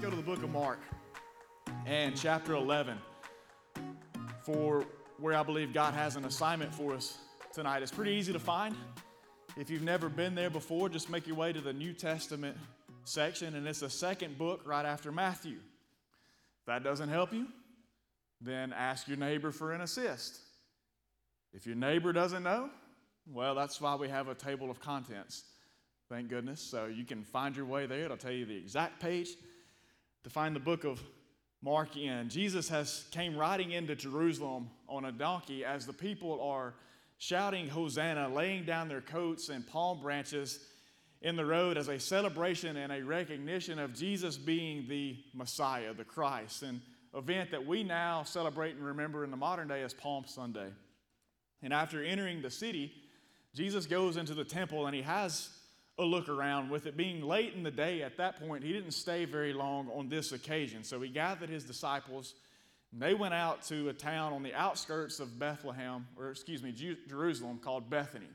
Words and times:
go 0.00 0.08
to 0.08 0.16
the 0.16 0.22
book 0.22 0.42
of 0.42 0.50
Mark 0.50 0.78
and 1.84 2.16
chapter 2.16 2.54
11 2.54 2.96
for 4.42 4.86
where 5.18 5.34
I 5.34 5.42
believe 5.42 5.74
God 5.74 5.92
has 5.92 6.16
an 6.16 6.24
assignment 6.24 6.74
for 6.74 6.94
us 6.94 7.18
tonight. 7.52 7.82
It's 7.82 7.92
pretty 7.92 8.12
easy 8.12 8.32
to 8.32 8.38
find. 8.38 8.74
If 9.58 9.68
you've 9.68 9.82
never 9.82 10.08
been 10.08 10.34
there 10.34 10.48
before, 10.48 10.88
just 10.88 11.10
make 11.10 11.26
your 11.26 11.36
way 11.36 11.52
to 11.52 11.60
the 11.60 11.74
New 11.74 11.92
Testament 11.92 12.56
section, 13.04 13.54
and 13.54 13.66
it's 13.68 13.80
the 13.80 13.90
second 13.90 14.38
book 14.38 14.62
right 14.64 14.86
after 14.86 15.12
Matthew. 15.12 15.56
If 15.56 16.66
that 16.66 16.82
doesn't 16.82 17.10
help 17.10 17.34
you, 17.34 17.48
then 18.40 18.72
ask 18.72 19.06
your 19.06 19.18
neighbor 19.18 19.52
for 19.52 19.72
an 19.72 19.82
assist. 19.82 20.40
If 21.52 21.66
your 21.66 21.76
neighbor 21.76 22.14
doesn't 22.14 22.42
know, 22.42 22.70
well, 23.30 23.54
that's 23.54 23.82
why 23.82 23.96
we 23.96 24.08
have 24.08 24.28
a 24.28 24.34
table 24.34 24.70
of 24.70 24.80
contents. 24.80 25.44
Thank 26.08 26.30
goodness. 26.30 26.62
So 26.62 26.86
you 26.86 27.04
can 27.04 27.22
find 27.22 27.54
your 27.54 27.66
way 27.66 27.84
there. 27.84 28.06
It'll 28.06 28.16
tell 28.16 28.32
you 28.32 28.46
the 28.46 28.56
exact 28.56 28.98
page 28.98 29.36
to 30.24 30.30
find 30.30 30.54
the 30.54 30.60
book 30.60 30.84
of 30.84 31.02
Mark 31.62 31.96
in. 31.96 32.28
Jesus 32.28 32.68
has 32.68 33.04
came 33.10 33.36
riding 33.36 33.72
into 33.72 33.94
Jerusalem 33.94 34.70
on 34.88 35.06
a 35.06 35.12
donkey 35.12 35.64
as 35.64 35.86
the 35.86 35.92
people 35.92 36.40
are 36.42 36.74
shouting 37.18 37.68
Hosanna, 37.68 38.28
laying 38.28 38.64
down 38.64 38.88
their 38.88 39.02
coats 39.02 39.50
and 39.50 39.66
palm 39.66 40.00
branches 40.00 40.60
in 41.22 41.36
the 41.36 41.44
road 41.44 41.76
as 41.76 41.88
a 41.88 42.00
celebration 42.00 42.78
and 42.78 42.90
a 42.90 43.04
recognition 43.04 43.78
of 43.78 43.94
Jesus 43.94 44.38
being 44.38 44.88
the 44.88 45.18
Messiah, 45.34 45.92
the 45.92 46.04
Christ, 46.04 46.62
an 46.62 46.80
event 47.14 47.50
that 47.50 47.66
we 47.66 47.82
now 47.82 48.22
celebrate 48.22 48.74
and 48.74 48.84
remember 48.84 49.22
in 49.22 49.30
the 49.30 49.36
modern 49.36 49.68
day 49.68 49.82
as 49.82 49.92
Palm 49.92 50.24
Sunday. 50.26 50.68
And 51.62 51.74
after 51.74 52.02
entering 52.02 52.40
the 52.40 52.50
city, 52.50 52.90
Jesus 53.54 53.84
goes 53.84 54.16
into 54.16 54.32
the 54.32 54.44
temple 54.44 54.86
and 54.86 54.94
he 54.94 55.02
has 55.02 55.50
a 55.98 56.04
look 56.04 56.28
around. 56.28 56.70
With 56.70 56.86
it 56.86 56.96
being 56.96 57.22
late 57.22 57.54
in 57.54 57.62
the 57.62 57.70
day 57.70 58.02
at 58.02 58.16
that 58.16 58.40
point, 58.40 58.64
he 58.64 58.72
didn't 58.72 58.92
stay 58.92 59.24
very 59.24 59.52
long 59.52 59.88
on 59.94 60.08
this 60.08 60.32
occasion. 60.32 60.84
So 60.84 61.00
he 61.00 61.08
gathered 61.08 61.50
his 61.50 61.64
disciples 61.64 62.34
and 62.92 63.00
they 63.00 63.14
went 63.14 63.34
out 63.34 63.62
to 63.66 63.88
a 63.88 63.92
town 63.92 64.32
on 64.32 64.42
the 64.42 64.54
outskirts 64.54 65.20
of 65.20 65.38
Bethlehem, 65.38 66.06
or 66.16 66.30
excuse 66.30 66.62
me, 66.62 66.72
Jerusalem 67.08 67.58
called 67.58 67.88
Bethany, 67.88 68.26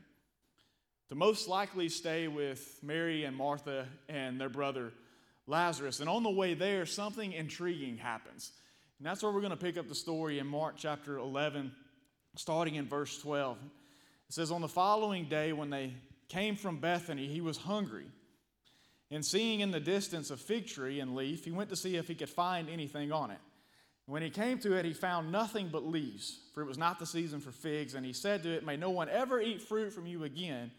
to 1.10 1.14
most 1.14 1.46
likely 1.46 1.88
stay 1.88 2.26
with 2.26 2.78
Mary 2.82 3.24
and 3.24 3.36
Martha 3.36 3.86
and 4.08 4.40
their 4.40 4.48
brother 4.48 4.92
Lazarus. 5.46 6.00
And 6.00 6.08
on 6.08 6.22
the 6.22 6.30
way 6.30 6.54
there, 6.54 6.86
something 6.86 7.32
intriguing 7.32 7.98
happens. 7.98 8.52
And 8.98 9.06
that's 9.06 9.22
where 9.22 9.30
we're 9.30 9.40
going 9.40 9.50
to 9.50 9.56
pick 9.56 9.76
up 9.76 9.88
the 9.88 9.94
story 9.94 10.38
in 10.38 10.46
Mark 10.46 10.76
chapter 10.78 11.18
11, 11.18 11.70
starting 12.36 12.76
in 12.76 12.88
verse 12.88 13.18
12. 13.20 13.58
It 14.28 14.34
says, 14.34 14.50
On 14.50 14.62
the 14.62 14.68
following 14.68 15.26
day, 15.26 15.52
when 15.52 15.68
they 15.68 15.92
came 16.28 16.56
from 16.56 16.78
Bethany, 16.78 17.26
he 17.26 17.40
was 17.40 17.56
hungry. 17.58 18.06
And 19.10 19.24
seeing 19.24 19.60
in 19.60 19.70
the 19.70 19.80
distance 19.80 20.30
a 20.30 20.36
fig 20.36 20.66
tree 20.66 21.00
and 21.00 21.14
leaf, 21.14 21.44
he 21.44 21.52
went 21.52 21.70
to 21.70 21.76
see 21.76 21.96
if 21.96 22.08
he 22.08 22.14
could 22.14 22.28
find 22.28 22.68
anything 22.68 23.12
on 23.12 23.30
it. 23.30 23.38
When 24.06 24.22
he 24.22 24.30
came 24.30 24.58
to 24.60 24.74
it, 24.74 24.84
he 24.84 24.92
found 24.92 25.32
nothing 25.32 25.68
but 25.68 25.84
leaves, 25.84 26.40
for 26.54 26.62
it 26.62 26.66
was 26.66 26.78
not 26.78 26.98
the 26.98 27.06
season 27.06 27.40
for 27.40 27.50
figs. 27.50 27.94
And 27.94 28.06
he 28.06 28.12
said 28.12 28.42
to 28.44 28.50
it, 28.50 28.64
May 28.64 28.76
no 28.76 28.90
one 28.90 29.08
ever 29.08 29.40
eat 29.40 29.62
fruit 29.62 29.92
from 29.92 30.06
you 30.06 30.24
again. 30.24 30.70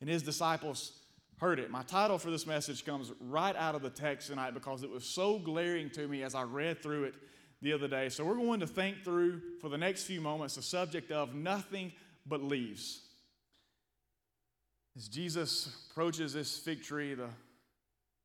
And 0.00 0.08
his 0.08 0.22
disciples 0.22 0.92
heard 1.38 1.58
it. 1.58 1.70
My 1.70 1.82
title 1.82 2.18
for 2.18 2.30
this 2.30 2.46
message 2.46 2.84
comes 2.84 3.12
right 3.20 3.56
out 3.56 3.74
of 3.74 3.82
the 3.82 3.90
text 3.90 4.28
tonight 4.28 4.54
because 4.54 4.82
it 4.82 4.90
was 4.90 5.04
so 5.04 5.38
glaring 5.38 5.90
to 5.90 6.06
me 6.06 6.22
as 6.22 6.34
I 6.34 6.42
read 6.42 6.82
through 6.82 7.04
it 7.04 7.14
the 7.62 7.72
other 7.72 7.88
day. 7.88 8.08
So 8.08 8.24
we're 8.24 8.36
going 8.36 8.60
to 8.60 8.66
think 8.66 9.02
through 9.04 9.40
for 9.60 9.68
the 9.68 9.78
next 9.78 10.04
few 10.04 10.20
moments 10.20 10.54
the 10.54 10.62
subject 10.62 11.10
of 11.10 11.34
nothing 11.34 11.92
but 12.26 12.42
leaves. 12.42 13.02
As 14.96 15.08
Jesus 15.08 15.86
approaches 15.90 16.32
this 16.32 16.58
fig 16.58 16.82
tree, 16.82 17.14
the 17.14 17.28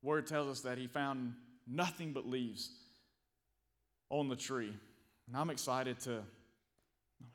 word 0.02 0.26
tells 0.26 0.48
us 0.48 0.60
that 0.60 0.78
he 0.78 0.86
found 0.86 1.34
nothing 1.66 2.12
but 2.12 2.26
leaves 2.26 2.70
on 4.10 4.28
the 4.28 4.36
tree. 4.36 4.72
And 5.28 5.36
I'm 5.36 5.50
excited 5.50 6.00
to 6.00 6.22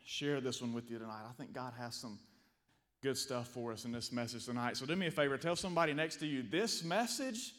share 0.06 0.42
this 0.42 0.62
one 0.62 0.74
with 0.74 0.90
you 0.90 1.00
tonight. 1.00 1.24
I 1.30 1.34
think 1.34 1.53
God 1.53 1.74
has 1.78 1.96
some 1.96 2.19
good 3.02 3.18
stuff 3.18 3.47
for 3.47 3.72
us 3.72 3.86
in 3.86 3.92
this 3.92 4.12
message 4.12 4.46
tonight. 4.46 4.78
So 4.78 4.86
do 4.86 4.96
me 4.96 5.08
a 5.08 5.12
favor, 5.12 5.38
tell 5.38 5.56
somebody 5.56 5.94
next 5.94 6.18
to 6.18 6.28
you 6.28 6.44
this 6.44 6.84
message 6.84 7.53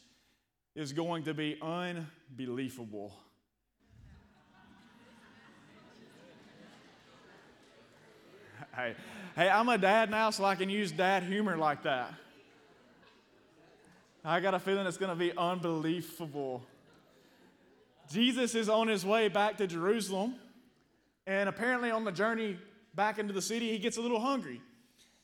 is 0.74 0.92
going 0.92 1.24
to 1.24 1.34
be 1.34 1.58
unbelievable. 1.60 3.12
hey, 8.76 8.94
hey, 9.34 9.48
I'm 9.48 9.68
a 9.68 9.78
dad 9.78 10.10
now, 10.10 10.30
so 10.30 10.44
I 10.44 10.54
can 10.54 10.68
use 10.68 10.92
dad 10.92 11.22
humor 11.22 11.56
like 11.56 11.82
that. 11.84 12.12
I 14.24 14.40
got 14.40 14.54
a 14.54 14.60
feeling 14.60 14.86
it's 14.86 14.98
going 14.98 15.10
to 15.10 15.16
be 15.16 15.36
unbelievable. 15.36 16.62
Jesus 18.12 18.54
is 18.54 18.68
on 18.68 18.88
his 18.88 19.04
way 19.04 19.28
back 19.28 19.56
to 19.56 19.66
Jerusalem, 19.66 20.36
and 21.26 21.48
apparently 21.48 21.90
on 21.90 22.04
the 22.04 22.12
journey 22.12 22.56
back 22.94 23.18
into 23.18 23.32
the 23.32 23.42
city, 23.42 23.70
he 23.70 23.78
gets 23.78 23.96
a 23.96 24.00
little 24.00 24.20
hungry. 24.20 24.60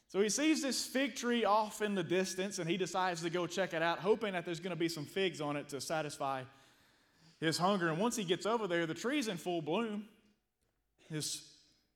So 0.08 0.20
he 0.20 0.30
sees 0.30 0.62
this 0.62 0.86
fig 0.86 1.14
tree 1.14 1.44
off 1.44 1.82
in 1.82 1.94
the 1.94 2.02
distance, 2.02 2.58
and 2.58 2.68
he 2.68 2.76
decides 2.76 3.22
to 3.22 3.30
go 3.30 3.46
check 3.46 3.74
it 3.74 3.82
out, 3.82 3.98
hoping 3.98 4.32
that 4.32 4.44
there's 4.44 4.60
going 4.60 4.70
to 4.70 4.76
be 4.76 4.88
some 4.88 5.04
figs 5.04 5.40
on 5.40 5.56
it 5.56 5.68
to 5.68 5.80
satisfy 5.80 6.42
his 7.40 7.58
hunger. 7.58 7.88
And 7.88 7.98
once 7.98 8.16
he 8.16 8.24
gets 8.24 8.46
over 8.46 8.66
there, 8.66 8.86
the 8.86 8.94
tree's 8.94 9.28
in 9.28 9.36
full 9.36 9.60
bloom. 9.60 10.06
It's 11.10 11.42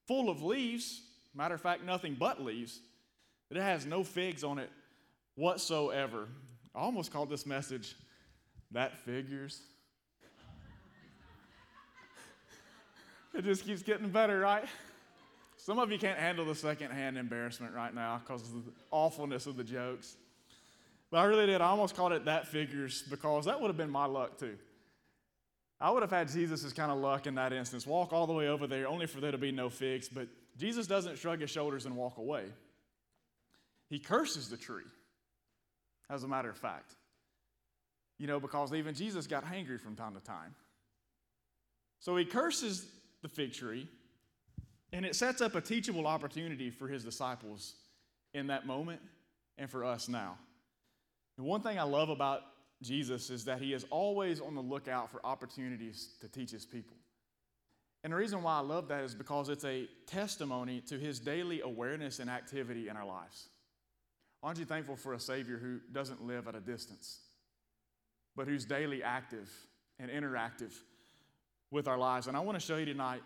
full 0.06 0.28
of 0.28 0.42
leaves. 0.42 1.00
Matter 1.34 1.54
of 1.54 1.60
fact, 1.60 1.84
nothing 1.84 2.16
but 2.18 2.42
leaves. 2.42 2.80
But 3.48 3.56
it 3.58 3.62
has 3.62 3.86
no 3.86 4.04
figs 4.04 4.44
on 4.44 4.58
it 4.58 4.70
whatsoever. 5.34 6.28
I 6.74 6.80
almost 6.80 7.12
called 7.12 7.30
this 7.30 7.46
message, 7.46 7.94
That 8.70 8.96
Figures. 8.98 9.60
It 13.34 13.44
just 13.44 13.64
keeps 13.64 13.82
getting 13.82 14.10
better, 14.10 14.40
right? 14.40 14.66
Some 15.56 15.78
of 15.78 15.90
you 15.90 15.98
can't 15.98 16.18
handle 16.18 16.44
the 16.44 16.54
secondhand 16.54 17.16
embarrassment 17.16 17.72
right 17.74 17.94
now 17.94 18.20
because 18.22 18.42
of 18.42 18.66
the 18.66 18.72
awfulness 18.90 19.46
of 19.46 19.56
the 19.56 19.64
jokes. 19.64 20.16
But 21.10 21.18
I 21.18 21.24
really 21.24 21.46
did. 21.46 21.60
I 21.60 21.66
almost 21.66 21.94
called 21.94 22.12
it 22.12 22.24
that 22.24 22.48
figures 22.48 23.02
because 23.08 23.44
that 23.44 23.60
would 23.60 23.68
have 23.68 23.76
been 23.76 23.90
my 23.90 24.06
luck 24.06 24.38
too. 24.38 24.58
I 25.80 25.90
would 25.90 26.02
have 26.02 26.10
had 26.10 26.28
Jesus' 26.28 26.72
kind 26.72 26.90
of 26.90 26.98
luck 26.98 27.26
in 27.26 27.34
that 27.36 27.52
instance. 27.52 27.86
Walk 27.86 28.12
all 28.12 28.26
the 28.26 28.32
way 28.32 28.48
over 28.48 28.66
there 28.66 28.88
only 28.88 29.06
for 29.06 29.20
there 29.20 29.30
to 29.30 29.38
be 29.38 29.52
no 29.52 29.70
figs. 29.70 30.08
But 30.08 30.28
Jesus 30.62 30.86
doesn't 30.86 31.18
shrug 31.18 31.40
his 31.40 31.50
shoulders 31.50 31.86
and 31.86 31.96
walk 31.96 32.18
away. 32.18 32.44
He 33.90 33.98
curses 33.98 34.48
the 34.48 34.56
tree, 34.56 34.84
as 36.08 36.22
a 36.22 36.28
matter 36.28 36.48
of 36.48 36.56
fact. 36.56 36.94
You 38.16 38.28
know, 38.28 38.38
because 38.38 38.72
even 38.72 38.94
Jesus 38.94 39.26
got 39.26 39.44
hangry 39.44 39.80
from 39.80 39.96
time 39.96 40.14
to 40.14 40.20
time. 40.20 40.54
So 41.98 42.16
he 42.16 42.24
curses 42.24 42.86
the 43.22 43.28
fig 43.28 43.54
tree, 43.54 43.88
and 44.92 45.04
it 45.04 45.16
sets 45.16 45.40
up 45.40 45.56
a 45.56 45.60
teachable 45.60 46.06
opportunity 46.06 46.70
for 46.70 46.86
his 46.86 47.02
disciples 47.02 47.74
in 48.32 48.46
that 48.46 48.64
moment 48.64 49.00
and 49.58 49.68
for 49.68 49.84
us 49.84 50.08
now. 50.08 50.38
And 51.38 51.44
one 51.44 51.60
thing 51.60 51.76
I 51.76 51.82
love 51.82 52.08
about 52.08 52.42
Jesus 52.82 53.30
is 53.30 53.46
that 53.46 53.60
he 53.60 53.72
is 53.72 53.84
always 53.90 54.40
on 54.40 54.54
the 54.54 54.62
lookout 54.62 55.10
for 55.10 55.26
opportunities 55.26 56.10
to 56.20 56.28
teach 56.28 56.52
his 56.52 56.64
people. 56.64 56.96
And 58.04 58.12
the 58.12 58.16
reason 58.16 58.42
why 58.42 58.56
I 58.56 58.60
love 58.60 58.88
that 58.88 59.04
is 59.04 59.14
because 59.14 59.48
it's 59.48 59.64
a 59.64 59.88
testimony 60.06 60.80
to 60.88 60.98
his 60.98 61.20
daily 61.20 61.60
awareness 61.60 62.18
and 62.18 62.28
activity 62.28 62.88
in 62.88 62.96
our 62.96 63.06
lives. 63.06 63.48
Aren't 64.42 64.58
you 64.58 64.64
thankful 64.64 64.96
for 64.96 65.14
a 65.14 65.20
Savior 65.20 65.56
who 65.56 65.78
doesn't 65.92 66.26
live 66.26 66.48
at 66.48 66.56
a 66.56 66.60
distance, 66.60 67.20
but 68.34 68.48
who's 68.48 68.64
daily 68.64 69.04
active 69.04 69.48
and 70.00 70.10
interactive 70.10 70.72
with 71.70 71.88
our 71.88 71.98
lives. 71.98 72.26
And 72.26 72.36
I 72.36 72.40
want 72.40 72.58
to 72.58 72.64
show 72.64 72.76
you 72.76 72.84
tonight 72.84 73.22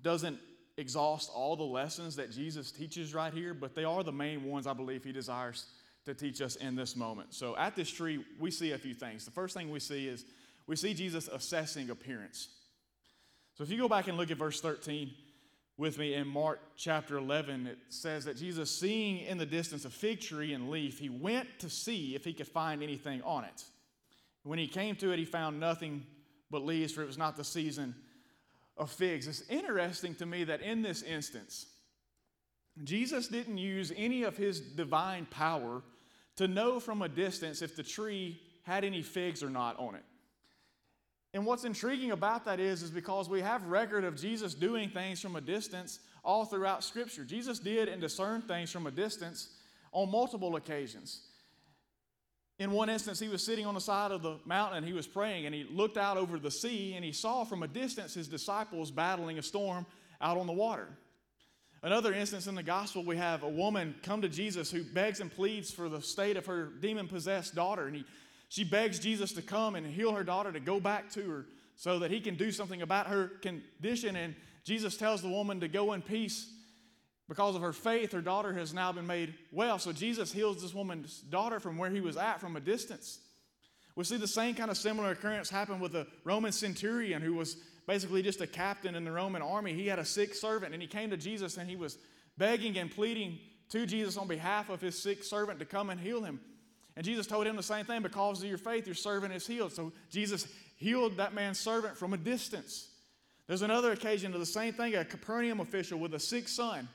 doesn't 0.00 0.38
exhaust 0.78 1.30
all 1.34 1.56
the 1.56 1.62
lessons 1.62 2.16
that 2.16 2.30
Jesus 2.30 2.70
teaches 2.70 3.14
right 3.14 3.32
here, 3.32 3.52
but 3.52 3.74
they 3.74 3.84
are 3.84 4.02
the 4.02 4.12
main 4.12 4.44
ones 4.44 4.66
I 4.66 4.72
believe 4.72 5.04
he 5.04 5.12
desires 5.12 5.66
to 6.06 6.14
teach 6.14 6.40
us 6.40 6.56
in 6.56 6.76
this 6.76 6.96
moment. 6.96 7.34
So 7.34 7.56
at 7.56 7.76
this 7.76 7.90
tree, 7.90 8.24
we 8.38 8.50
see 8.50 8.72
a 8.72 8.78
few 8.78 8.94
things. 8.94 9.24
The 9.24 9.30
first 9.30 9.54
thing 9.54 9.70
we 9.70 9.80
see 9.80 10.08
is 10.08 10.24
we 10.66 10.76
see 10.76 10.94
Jesus 10.94 11.28
assessing 11.28 11.90
appearance. 11.90 12.48
So 13.54 13.64
if 13.64 13.70
you 13.70 13.78
go 13.78 13.88
back 13.88 14.08
and 14.08 14.16
look 14.16 14.30
at 14.30 14.38
verse 14.38 14.60
13 14.60 15.10
with 15.76 15.98
me 15.98 16.14
in 16.14 16.26
Mark 16.26 16.60
chapter 16.76 17.16
11, 17.18 17.66
it 17.66 17.78
says 17.88 18.24
that 18.24 18.36
Jesus, 18.36 18.70
seeing 18.70 19.18
in 19.18 19.38
the 19.38 19.46
distance 19.46 19.84
a 19.84 19.90
fig 19.90 20.20
tree 20.20 20.52
and 20.54 20.70
leaf, 20.70 20.98
he 20.98 21.08
went 21.08 21.48
to 21.58 21.68
see 21.68 22.14
if 22.14 22.24
he 22.24 22.32
could 22.32 22.48
find 22.48 22.82
anything 22.82 23.22
on 23.22 23.44
it. 23.44 23.64
When 24.42 24.58
he 24.58 24.66
came 24.66 24.96
to 24.96 25.12
it, 25.12 25.18
he 25.18 25.24
found 25.24 25.60
nothing 25.60 26.06
but 26.50 26.64
leaves, 26.64 26.92
for 26.92 27.02
it 27.02 27.06
was 27.06 27.18
not 27.18 27.36
the 27.36 27.44
season 27.44 27.94
of 28.76 28.90
figs. 28.90 29.26
It's 29.26 29.48
interesting 29.48 30.14
to 30.16 30.26
me 30.26 30.44
that 30.44 30.62
in 30.62 30.82
this 30.82 31.02
instance, 31.02 31.66
Jesus 32.84 33.28
didn't 33.28 33.58
use 33.58 33.92
any 33.96 34.22
of 34.22 34.36
his 34.36 34.60
divine 34.60 35.26
power 35.26 35.82
to 36.36 36.48
know 36.48 36.80
from 36.80 37.02
a 37.02 37.08
distance 37.08 37.60
if 37.60 37.76
the 37.76 37.82
tree 37.82 38.40
had 38.62 38.84
any 38.84 39.02
figs 39.02 39.42
or 39.42 39.50
not 39.50 39.78
on 39.78 39.94
it. 39.94 40.04
And 41.34 41.46
what's 41.46 41.64
intriguing 41.64 42.10
about 42.10 42.44
that 42.44 42.60
is, 42.60 42.82
is 42.82 42.90
because 42.90 43.28
we 43.28 43.40
have 43.40 43.64
record 43.64 44.04
of 44.04 44.16
Jesus 44.16 44.54
doing 44.54 44.90
things 44.90 45.20
from 45.20 45.36
a 45.36 45.40
distance 45.40 45.98
all 46.22 46.44
throughout 46.44 46.84
Scripture. 46.84 47.24
Jesus 47.24 47.58
did 47.58 47.88
and 47.88 48.00
discerned 48.00 48.46
things 48.46 48.70
from 48.70 48.86
a 48.86 48.90
distance 48.90 49.48
on 49.92 50.10
multiple 50.10 50.56
occasions. 50.56 51.22
In 52.58 52.70
one 52.70 52.90
instance, 52.90 53.18
he 53.18 53.28
was 53.28 53.44
sitting 53.44 53.66
on 53.66 53.74
the 53.74 53.80
side 53.80 54.12
of 54.12 54.22
the 54.22 54.38
mountain 54.44 54.78
and 54.78 54.86
he 54.86 54.92
was 54.92 55.06
praying, 55.06 55.46
and 55.46 55.54
he 55.54 55.64
looked 55.64 55.96
out 55.96 56.16
over 56.16 56.38
the 56.38 56.50
sea 56.50 56.94
and 56.94 57.04
he 57.04 57.12
saw 57.12 57.44
from 57.44 57.62
a 57.62 57.68
distance 57.68 58.14
his 58.14 58.28
disciples 58.28 58.90
battling 58.90 59.38
a 59.38 59.42
storm 59.42 59.86
out 60.20 60.36
on 60.36 60.46
the 60.46 60.52
water. 60.52 60.88
Another 61.82 62.12
instance 62.12 62.46
in 62.46 62.54
the 62.54 62.62
gospel, 62.62 63.04
we 63.04 63.16
have 63.16 63.42
a 63.42 63.48
woman 63.48 63.96
come 64.04 64.22
to 64.22 64.28
Jesus 64.28 64.70
who 64.70 64.84
begs 64.84 65.18
and 65.18 65.34
pleads 65.34 65.72
for 65.72 65.88
the 65.88 66.00
state 66.00 66.36
of 66.36 66.46
her 66.46 66.66
demon 66.66 67.08
possessed 67.08 67.56
daughter. 67.56 67.88
And 67.88 67.96
he, 67.96 68.04
she 68.52 68.64
begs 68.64 68.98
Jesus 68.98 69.32
to 69.32 69.40
come 69.40 69.76
and 69.76 69.86
heal 69.86 70.12
her 70.12 70.22
daughter, 70.22 70.52
to 70.52 70.60
go 70.60 70.78
back 70.78 71.10
to 71.12 71.22
her 71.22 71.46
so 71.74 72.00
that 72.00 72.10
he 72.10 72.20
can 72.20 72.34
do 72.34 72.52
something 72.52 72.82
about 72.82 73.06
her 73.06 73.28
condition. 73.40 74.14
And 74.14 74.34
Jesus 74.62 74.98
tells 74.98 75.22
the 75.22 75.30
woman 75.30 75.60
to 75.60 75.68
go 75.68 75.94
in 75.94 76.02
peace 76.02 76.52
because 77.30 77.56
of 77.56 77.62
her 77.62 77.72
faith. 77.72 78.12
Her 78.12 78.20
daughter 78.20 78.52
has 78.52 78.74
now 78.74 78.92
been 78.92 79.06
made 79.06 79.32
well. 79.52 79.78
So 79.78 79.90
Jesus 79.90 80.32
heals 80.32 80.60
this 80.60 80.74
woman's 80.74 81.22
daughter 81.22 81.60
from 81.60 81.78
where 81.78 81.88
he 81.88 82.02
was 82.02 82.18
at 82.18 82.42
from 82.42 82.56
a 82.56 82.60
distance. 82.60 83.20
We 83.96 84.04
see 84.04 84.18
the 84.18 84.28
same 84.28 84.54
kind 84.54 84.70
of 84.70 84.76
similar 84.76 85.12
occurrence 85.12 85.48
happen 85.48 85.80
with 85.80 85.94
a 85.94 86.06
Roman 86.22 86.52
centurion 86.52 87.22
who 87.22 87.32
was 87.32 87.56
basically 87.88 88.22
just 88.22 88.42
a 88.42 88.46
captain 88.46 88.94
in 88.94 89.06
the 89.06 89.12
Roman 89.12 89.40
army. 89.40 89.72
He 89.72 89.86
had 89.86 89.98
a 89.98 90.04
sick 90.04 90.34
servant 90.34 90.74
and 90.74 90.82
he 90.82 90.88
came 90.88 91.08
to 91.08 91.16
Jesus 91.16 91.56
and 91.56 91.70
he 91.70 91.76
was 91.76 91.96
begging 92.36 92.76
and 92.76 92.90
pleading 92.90 93.38
to 93.70 93.86
Jesus 93.86 94.18
on 94.18 94.28
behalf 94.28 94.68
of 94.68 94.82
his 94.82 95.02
sick 95.02 95.24
servant 95.24 95.58
to 95.60 95.64
come 95.64 95.88
and 95.88 95.98
heal 95.98 96.22
him. 96.22 96.38
And 96.96 97.04
Jesus 97.04 97.26
told 97.26 97.46
him 97.46 97.56
the 97.56 97.62
same 97.62 97.84
thing 97.84 98.02
because 98.02 98.42
of 98.42 98.48
your 98.48 98.58
faith, 98.58 98.86
your 98.86 98.94
servant 98.94 99.32
is 99.32 99.46
healed. 99.46 99.72
So 99.72 99.92
Jesus 100.10 100.46
healed 100.76 101.16
that 101.16 101.34
man's 101.34 101.58
servant 101.58 101.96
from 101.96 102.12
a 102.12 102.18
distance. 102.18 102.88
There's 103.46 103.62
another 103.62 103.92
occasion 103.92 104.34
of 104.34 104.40
the 104.40 104.46
same 104.46 104.74
thing. 104.74 104.94
A 104.94 105.04
Capernaum 105.04 105.60
official 105.60 105.98
with 105.98 106.14
a 106.14 106.18
sick 106.18 106.48
son 106.48 106.88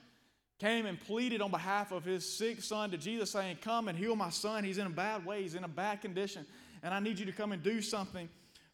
came 0.59 0.85
and 0.85 0.99
pleaded 0.99 1.41
on 1.41 1.51
behalf 1.51 1.91
of 1.91 2.03
his 2.03 2.37
sick 2.37 2.61
son 2.61 2.91
to 2.91 2.97
Jesus, 2.97 3.31
saying, 3.31 3.57
Come 3.61 3.87
and 3.87 3.97
heal 3.97 4.15
my 4.15 4.29
son. 4.29 4.63
He's 4.63 4.77
in 4.77 4.87
a 4.87 4.91
bad 4.91 5.25
way, 5.25 5.43
he's 5.43 5.55
in 5.55 5.63
a 5.63 5.69
bad 5.69 6.01
condition, 6.01 6.45
and 6.83 6.93
I 6.93 6.99
need 6.99 7.19
you 7.19 7.25
to 7.25 7.31
come 7.31 7.51
and 7.51 7.61
do 7.61 7.81
something 7.81 8.29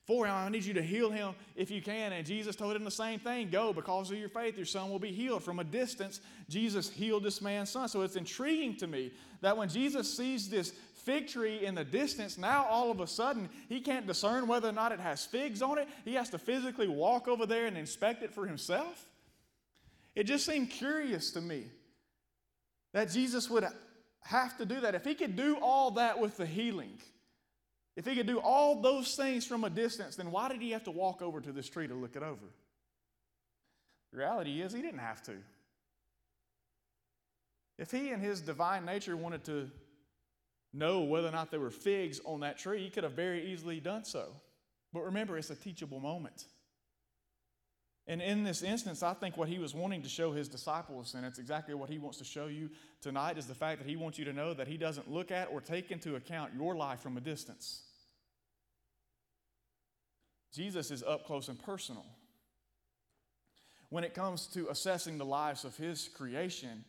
for 0.05 0.25
him. 0.25 0.33
I 0.33 0.49
need 0.49 0.65
you 0.65 0.73
to 0.73 0.81
heal 0.81 1.09
him 1.09 1.33
if 1.55 1.71
you 1.71 1.81
can. 1.81 2.13
And 2.13 2.25
Jesus 2.25 2.55
told 2.55 2.75
him 2.75 2.83
the 2.83 2.91
same 2.91 3.19
thing 3.19 3.49
Go, 3.49 3.73
because 3.73 4.11
of 4.11 4.17
your 4.17 4.29
faith, 4.29 4.57
your 4.57 4.65
son 4.65 4.89
will 4.89 4.99
be 4.99 5.11
healed. 5.11 5.43
From 5.43 5.59
a 5.59 5.63
distance, 5.63 6.21
Jesus 6.49 6.89
healed 6.89 7.23
this 7.23 7.41
man's 7.41 7.69
son. 7.69 7.87
So 7.87 8.01
it's 8.01 8.15
intriguing 8.15 8.77
to 8.77 8.87
me 8.87 9.11
that 9.41 9.55
when 9.57 9.69
Jesus 9.69 10.15
sees 10.15 10.49
this 10.49 10.73
fig 11.05 11.27
tree 11.27 11.65
in 11.65 11.75
the 11.75 11.83
distance, 11.83 12.37
now 12.37 12.65
all 12.65 12.91
of 12.91 12.99
a 12.99 13.07
sudden 13.07 13.49
he 13.69 13.79
can't 13.81 14.07
discern 14.07 14.47
whether 14.47 14.69
or 14.69 14.73
not 14.73 14.91
it 14.91 14.99
has 14.99 15.25
figs 15.25 15.61
on 15.61 15.77
it. 15.77 15.87
He 16.05 16.15
has 16.15 16.29
to 16.31 16.37
physically 16.37 16.87
walk 16.87 17.27
over 17.27 17.45
there 17.45 17.65
and 17.65 17.77
inspect 17.77 18.23
it 18.23 18.33
for 18.33 18.45
himself. 18.45 19.05
It 20.15 20.23
just 20.23 20.45
seemed 20.45 20.69
curious 20.69 21.31
to 21.31 21.41
me 21.41 21.65
that 22.93 23.09
Jesus 23.09 23.49
would 23.49 23.65
have 24.21 24.57
to 24.57 24.65
do 24.65 24.81
that. 24.81 24.95
If 24.95 25.03
he 25.03 25.15
could 25.15 25.35
do 25.35 25.57
all 25.61 25.91
that 25.91 26.19
with 26.19 26.37
the 26.37 26.45
healing, 26.45 26.97
if 27.95 28.05
he 28.05 28.15
could 28.15 28.27
do 28.27 28.39
all 28.39 28.81
those 28.81 29.15
things 29.15 29.45
from 29.45 29.63
a 29.63 29.69
distance, 29.69 30.15
then 30.15 30.31
why 30.31 30.49
did 30.49 30.61
he 30.61 30.71
have 30.71 30.83
to 30.85 30.91
walk 30.91 31.21
over 31.21 31.41
to 31.41 31.51
this 31.51 31.69
tree 31.69 31.87
to 31.87 31.93
look 31.93 32.15
it 32.15 32.23
over? 32.23 32.45
The 34.11 34.19
reality 34.19 34.61
is, 34.61 34.73
he 34.73 34.81
didn't 34.81 34.99
have 34.99 35.21
to. 35.23 35.33
If 37.77 37.91
he 37.91 38.11
in 38.11 38.19
his 38.19 38.41
divine 38.41 38.85
nature 38.85 39.17
wanted 39.17 39.43
to 39.45 39.69
know 40.73 41.01
whether 41.01 41.27
or 41.27 41.31
not 41.31 41.51
there 41.51 41.59
were 41.59 41.69
figs 41.69 42.19
on 42.25 42.41
that 42.41 42.57
tree, 42.57 42.83
he 42.83 42.89
could 42.89 43.03
have 43.03 43.13
very 43.13 43.51
easily 43.51 43.79
done 43.79 44.03
so. 44.03 44.29
But 44.91 45.03
remember, 45.05 45.37
it's 45.37 45.49
a 45.49 45.55
teachable 45.55 45.99
moment. 45.99 46.45
And 48.05 48.21
in 48.21 48.43
this 48.43 48.63
instance, 48.63 49.01
I 49.01 49.13
think 49.13 49.37
what 49.37 49.47
he 49.47 49.59
was 49.59 49.73
wanting 49.73 50.01
to 50.01 50.09
show 50.09 50.33
his 50.33 50.49
disciples, 50.49 51.13
and 51.13 51.25
it's 51.25 51.39
exactly 51.39 51.73
what 51.73 51.89
he 51.89 51.99
wants 51.99 52.17
to 52.17 52.25
show 52.25 52.47
you 52.47 52.69
tonight, 53.01 53.37
is 53.37 53.47
the 53.47 53.55
fact 53.55 53.79
that 53.79 53.87
he 53.87 53.95
wants 53.95 54.19
you 54.19 54.25
to 54.25 54.33
know 54.33 54.53
that 54.53 54.67
he 54.67 54.77
doesn't 54.77 55.09
look 55.09 55.31
at 55.31 55.49
or 55.51 55.61
take 55.61 55.89
into 55.89 56.15
account 56.15 56.51
your 56.53 56.75
life 56.75 56.99
from 56.99 57.15
a 57.15 57.21
distance. 57.21 57.83
Jesus 60.53 60.91
is 60.91 61.01
up 61.01 61.25
close 61.25 61.47
and 61.47 61.57
personal. 61.57 62.05
When 63.89 64.03
it 64.03 64.13
comes 64.13 64.47
to 64.47 64.67
assessing 64.69 65.17
the 65.17 65.25
lives 65.25 65.63
of 65.63 65.77
his 65.77 66.09
creation, 66.09 66.83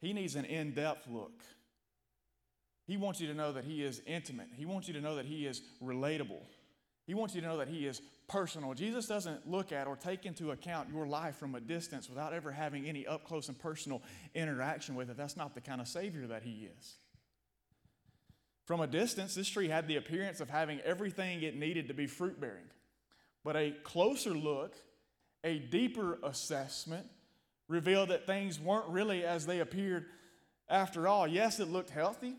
he 0.00 0.12
needs 0.12 0.36
an 0.36 0.44
in 0.44 0.74
depth 0.74 1.08
look. 1.08 1.42
He 2.86 2.96
wants 2.96 3.20
you 3.20 3.26
to 3.28 3.34
know 3.34 3.52
that 3.52 3.64
he 3.64 3.82
is 3.82 4.02
intimate, 4.06 4.48
he 4.56 4.66
wants 4.66 4.88
you 4.88 4.94
to 4.94 5.00
know 5.00 5.16
that 5.16 5.26
he 5.26 5.46
is 5.46 5.62
relatable. 5.82 6.42
He 7.06 7.14
wants 7.14 7.34
you 7.34 7.40
to 7.42 7.46
know 7.46 7.58
that 7.58 7.68
He 7.68 7.86
is 7.86 8.00
personal. 8.28 8.72
Jesus 8.74 9.06
doesn't 9.06 9.48
look 9.48 9.72
at 9.72 9.86
or 9.86 9.96
take 9.96 10.24
into 10.24 10.52
account 10.52 10.88
your 10.90 11.06
life 11.06 11.36
from 11.36 11.54
a 11.54 11.60
distance 11.60 12.08
without 12.08 12.32
ever 12.32 12.50
having 12.50 12.86
any 12.86 13.06
up 13.06 13.24
close 13.24 13.48
and 13.48 13.58
personal 13.58 14.02
interaction 14.34 14.94
with 14.94 15.10
it. 15.10 15.16
That's 15.16 15.36
not 15.36 15.54
the 15.54 15.60
kind 15.60 15.80
of 15.80 15.88
Savior 15.88 16.26
that 16.28 16.42
He 16.42 16.68
is. 16.78 16.96
From 18.64 18.80
a 18.80 18.86
distance, 18.86 19.34
this 19.34 19.48
tree 19.48 19.68
had 19.68 19.86
the 19.86 19.96
appearance 19.96 20.40
of 20.40 20.48
having 20.48 20.80
everything 20.80 21.42
it 21.42 21.54
needed 21.54 21.88
to 21.88 21.94
be 21.94 22.06
fruit 22.06 22.40
bearing. 22.40 22.64
But 23.44 23.56
a 23.56 23.72
closer 23.82 24.32
look, 24.32 24.74
a 25.42 25.58
deeper 25.58 26.18
assessment, 26.22 27.06
revealed 27.68 28.08
that 28.08 28.26
things 28.26 28.58
weren't 28.58 28.88
really 28.88 29.24
as 29.24 29.44
they 29.44 29.60
appeared 29.60 30.06
after 30.70 31.06
all. 31.06 31.28
Yes, 31.28 31.60
it 31.60 31.68
looked 31.68 31.90
healthy. 31.90 32.36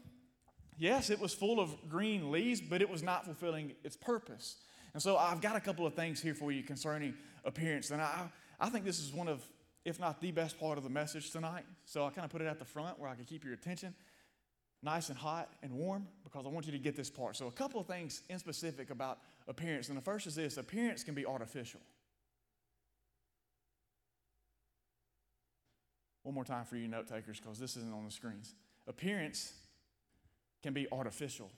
Yes, 0.78 1.10
it 1.10 1.20
was 1.20 1.34
full 1.34 1.60
of 1.60 1.90
green 1.90 2.32
leaves, 2.32 2.62
but 2.62 2.82
it 2.82 2.90
was 2.90 3.02
not 3.02 3.26
fulfilling 3.26 3.74
its 3.84 3.96
purpose. 3.96 4.58
And 4.94 5.02
so 5.02 5.18
I've 5.18 5.42
got 5.42 5.56
a 5.56 5.60
couple 5.60 5.86
of 5.86 5.94
things 5.94 6.22
here 6.22 6.34
for 6.34 6.52
you 6.52 6.64
concerning 6.64 7.14
appearance. 7.44 7.92
And 7.92 8.02
I, 8.02 8.30
I 8.60 8.70
think 8.70 8.86
this 8.86 9.00
is 9.00 9.14
one 9.14 9.28
of, 9.28 9.44
if 9.86 10.00
not 10.00 10.22
the 10.22 10.32
best 10.32 10.60
part 10.60 10.78
of 10.78 10.84
the 10.84 10.90
message 10.90 11.32
tonight. 11.32 11.66
So 11.86 12.06
I 12.06 12.10
kind 12.10 12.26
of 12.26 12.32
put 12.32 12.42
it 12.42 12.48
at 12.48 12.60
the 12.60 12.66
front 12.66 13.00
where 13.00 13.10
I 13.10 13.16
can 13.16 13.26
keep 13.26 13.44
your 13.44 13.54
attention 13.54 13.94
nice 14.86 15.10
and 15.10 15.18
hot 15.18 15.50
and 15.64 15.74
warm 15.74 16.08
because 16.24 16.46
I 16.46 16.50
want 16.50 16.68
you 16.68 16.72
to 16.72 16.78
get 16.78 16.96
this 16.96 17.10
part. 17.10 17.36
So, 17.36 17.48
a 17.48 17.52
couple 17.52 17.82
of 17.82 17.88
things 17.88 18.22
in 18.30 18.40
specific 18.40 18.92
about 18.92 19.20
appearance. 19.48 19.90
And 19.90 19.98
the 19.98 20.02
first 20.02 20.28
is 20.28 20.36
this 20.36 20.58
appearance 20.58 21.04
can 21.04 21.16
be 21.16 21.26
artificial. 21.26 21.82
One 26.24 26.36
more 26.36 26.46
time 26.46 26.66
for 26.66 26.76
you 26.76 26.88
note 26.88 27.08
takers 27.08 27.40
because 27.40 27.60
this 27.60 27.76
isn't 27.78 27.94
on 27.94 28.06
the 28.06 28.12
screens. 28.12 28.54
Appearance 28.88 29.54
can 30.66 30.74
be 30.74 30.88
artificial. 30.92 31.52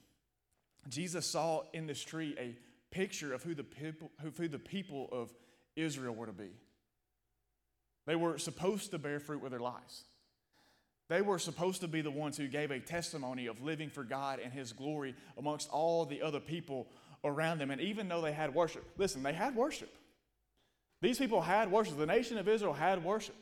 Jesus 0.86 1.24
saw 1.24 1.62
in 1.72 1.86
this 1.86 2.04
tree 2.04 2.36
a 2.38 2.54
picture 2.94 3.32
of 3.32 3.42
who 3.42 3.54
the 3.54 3.64
people, 3.64 4.10
who 4.20 4.48
the 4.48 4.58
people 4.58 5.08
of 5.10 5.32
Israel 5.76 6.14
were 6.14 6.26
to 6.26 6.32
be. 6.32 6.50
They 8.06 8.16
were 8.16 8.36
supposed 8.36 8.90
to 8.90 8.98
bear 8.98 9.18
fruit 9.18 9.40
with 9.40 9.50
their 9.50 9.60
lives. 9.60 10.04
They 11.08 11.22
were 11.22 11.38
supposed 11.38 11.80
to 11.80 11.88
be 11.88 12.02
the 12.02 12.10
ones 12.10 12.36
who 12.36 12.48
gave 12.48 12.70
a 12.70 12.80
testimony 12.80 13.46
of 13.46 13.62
living 13.62 13.88
for 13.88 14.04
God 14.04 14.40
and 14.44 14.52
His 14.52 14.74
glory 14.74 15.14
amongst 15.38 15.70
all 15.70 16.04
the 16.04 16.20
other 16.20 16.40
people 16.40 16.86
around 17.24 17.60
them. 17.60 17.70
And 17.70 17.80
even 17.80 18.10
though 18.10 18.20
they 18.20 18.32
had 18.32 18.54
worship, 18.54 18.84
listen, 18.98 19.22
they 19.22 19.32
had 19.32 19.56
worship. 19.56 19.96
These 21.00 21.18
people 21.18 21.40
had 21.40 21.72
worship. 21.72 21.96
The 21.96 22.04
nation 22.04 22.36
of 22.36 22.46
Israel 22.46 22.74
had 22.74 23.02
worship. 23.02 23.36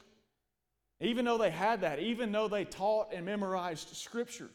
Even 1.01 1.25
though 1.25 1.39
they 1.39 1.51
had 1.51 1.81
that, 1.81 1.99
even 1.99 2.31
though 2.31 2.47
they 2.47 2.65
taught 2.65 3.13
and 3.13 3.27
memorized 3.27 3.97
Scripture, 3.97 4.49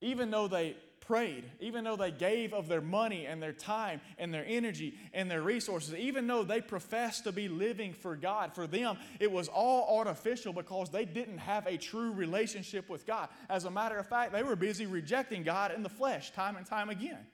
even 0.00 0.30
though 0.30 0.48
they 0.48 0.76
prayed, 1.00 1.44
even 1.58 1.82
though 1.82 1.96
they 1.96 2.12
gave 2.12 2.52
of 2.54 2.68
their 2.68 2.80
money 2.80 3.26
and 3.26 3.42
their 3.42 3.52
time 3.52 4.00
and 4.16 4.32
their 4.32 4.44
energy 4.46 4.94
and 5.12 5.28
their 5.28 5.42
resources, 5.42 5.94
even 5.94 6.26
though 6.26 6.44
they 6.44 6.60
professed 6.60 7.24
to 7.24 7.32
be 7.32 7.48
living 7.48 7.92
for 7.92 8.14
God, 8.14 8.54
for 8.54 8.68
them 8.68 8.96
it 9.18 9.30
was 9.30 9.48
all 9.48 9.98
artificial 9.98 10.52
because 10.52 10.90
they 10.90 11.04
didn't 11.04 11.38
have 11.38 11.66
a 11.66 11.76
true 11.76 12.12
relationship 12.12 12.88
with 12.88 13.06
God. 13.06 13.28
As 13.48 13.64
a 13.64 13.70
matter 13.70 13.98
of 13.98 14.08
fact, 14.08 14.32
they 14.32 14.44
were 14.44 14.54
busy 14.54 14.86
rejecting 14.86 15.42
God 15.42 15.72
in 15.74 15.82
the 15.82 15.88
flesh 15.88 16.30
time 16.30 16.56
and 16.56 16.64
time 16.64 16.90
again. 16.90 17.26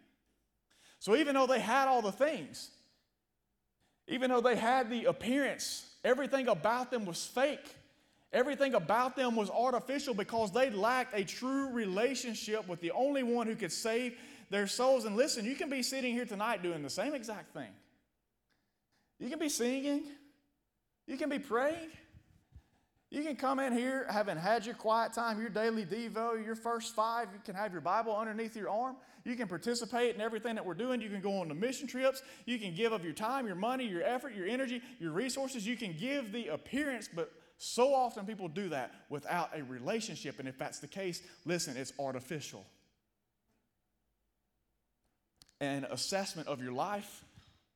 So 0.99 1.14
even 1.14 1.35
though 1.35 1.46
they 1.46 1.61
had 1.61 1.87
all 1.87 2.00
the 2.00 2.12
things, 2.12 2.70
even 4.08 4.30
though 4.30 4.40
they 4.40 4.56
had 4.56 4.88
the 4.88 5.04
appearance, 5.04 5.85
everything 6.02 6.49
about 6.49 6.90
them 6.90 7.04
was 7.04 7.26
fake. 7.26 7.76
Everything 8.37 8.75
about 8.75 9.16
them 9.16 9.35
was 9.35 9.49
artificial 9.49 10.12
because 10.12 10.52
they 10.52 10.69
lacked 10.69 11.19
a 11.19 11.25
true 11.25 11.71
relationship 11.71 12.69
with 12.69 12.83
the 12.83 12.90
only 12.90 13.23
one 13.23 13.47
who 13.47 13.57
could 13.57 13.73
save 13.73 14.19
their 14.50 14.66
souls. 14.66 15.07
And 15.07 15.16
listen, 15.16 15.47
you 15.47 15.55
can 15.55 15.71
be 15.71 15.83
sitting 15.83 16.12
here 16.12 16.26
tonight 16.26 16.62
doing 16.62 16.83
the 16.83 16.90
same 16.90 17.14
exact 17.14 17.55
thing. 17.55 17.71
You 19.19 19.31
can 19.31 19.38
be 19.38 19.49
singing, 19.49 20.02
you 21.07 21.16
can 21.16 21.31
be 21.31 21.38
praying. 21.38 21.88
You 23.09 23.23
can 23.23 23.37
come 23.37 23.59
in 23.59 23.73
here 23.73 24.07
having 24.11 24.37
had 24.37 24.66
your 24.66 24.75
quiet 24.75 25.14
time, 25.14 25.40
your 25.40 25.49
daily 25.49 25.87
Devo, 25.87 26.45
your 26.45 26.57
first 26.57 26.95
five. 26.95 27.28
You 27.33 27.38
can 27.43 27.55
have 27.55 27.73
your 27.73 27.81
Bible 27.81 28.14
underneath 28.14 28.55
your 28.55 28.69
arm. 28.69 28.97
You 29.25 29.35
can 29.37 29.49
participate 29.49 30.14
in 30.14 30.21
everything 30.21 30.57
that 30.57 30.66
we're 30.66 30.75
doing. 30.75 31.00
You 31.00 31.09
can 31.09 31.23
go 31.23 31.40
on 31.40 31.49
the 31.49 31.55
mission 31.55 31.87
trips. 31.87 32.21
You 32.45 32.59
can 32.59 32.75
give 32.75 32.93
of 32.93 33.02
your 33.02 33.14
time, 33.14 33.47
your 33.47 33.57
money, 33.57 33.87
your 33.87 34.02
effort, 34.02 34.35
your 34.35 34.47
energy, 34.47 34.83
your 34.99 35.12
resources. 35.12 35.66
You 35.66 35.76
can 35.76 35.97
give 35.97 36.33
the 36.33 36.49
appearance, 36.49 37.09
but 37.09 37.33
so 37.59 37.95
often 37.95 38.27
people 38.27 38.49
do 38.49 38.69
that 38.71 38.93
without 39.09 39.51
a 39.57 39.65
relationship, 39.65 40.39
and 40.39 40.49
if 40.49 40.59
that's 40.59 40.79
the 40.79 40.87
case, 40.87 41.23
listen, 41.45 41.77
it's 41.77 41.93
artificial. 41.99 42.65
An 45.61 45.87
assessment 45.91 46.49
of 46.49 46.63
your 46.63 46.73
life 46.73 47.25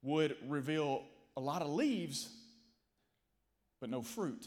would 0.02 0.36
reveal 0.48 1.02
a 1.36 1.40
lot 1.40 1.62
of 1.62 1.70
leaves, 1.70 2.28
but 3.80 3.88
no 3.88 4.02
fruit. 4.02 4.46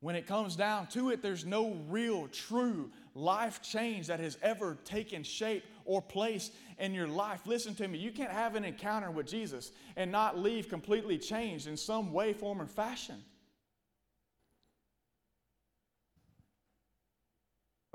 When 0.00 0.14
it 0.14 0.28
comes 0.28 0.54
down 0.54 0.86
to 0.88 1.10
it, 1.10 1.22
there's 1.22 1.44
no 1.44 1.76
real, 1.88 2.28
true 2.28 2.90
life 3.16 3.60
change 3.62 4.06
that 4.06 4.20
has 4.20 4.38
ever 4.42 4.78
taken 4.84 5.24
shape 5.24 5.64
or 5.84 6.00
place 6.00 6.52
in 6.78 6.94
your 6.94 7.08
life. 7.08 7.40
Listen 7.46 7.74
to 7.74 7.88
me, 7.88 7.98
you 7.98 8.12
can't 8.12 8.30
have 8.30 8.54
an 8.54 8.64
encounter 8.64 9.10
with 9.10 9.26
Jesus 9.26 9.72
and 9.96 10.12
not 10.12 10.38
leave 10.38 10.68
completely 10.68 11.18
changed 11.18 11.66
in 11.66 11.76
some 11.76 12.12
way, 12.12 12.32
form, 12.32 12.62
or 12.62 12.66
fashion. 12.66 13.16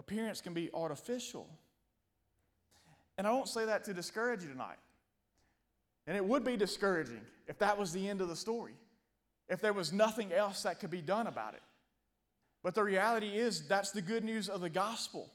Appearance 0.04 0.42
can 0.42 0.54
be 0.54 0.70
artificial. 0.74 1.48
And 3.18 3.26
I 3.26 3.32
don't 3.32 3.48
say 3.48 3.66
that 3.66 3.86
to 3.86 3.94
discourage 3.94 4.44
you 4.44 4.50
tonight. 4.50 4.78
And 6.08 6.18
it 6.18 6.26
would 6.26 6.44
be 6.44 6.58
discouraging 6.58 7.22
if 7.48 7.58
that 7.60 7.78
was 7.78 7.94
the 7.94 8.10
end 8.10 8.20
of 8.20 8.28
the 8.28 8.36
story, 8.36 8.74
if 9.48 9.62
there 9.62 9.72
was 9.72 9.94
nothing 9.94 10.34
else 10.34 10.64
that 10.64 10.82
could 10.82 10.90
be 10.90 11.02
done 11.02 11.28
about 11.28 11.54
it. 11.54 11.62
But 12.64 12.76
the 12.76 12.84
reality 12.84 13.28
is, 13.28 13.66
that's 13.68 13.92
the 13.92 14.02
good 14.02 14.26
news 14.26 14.50
of 14.50 14.60
the 14.60 14.70
gospel. 14.70 15.30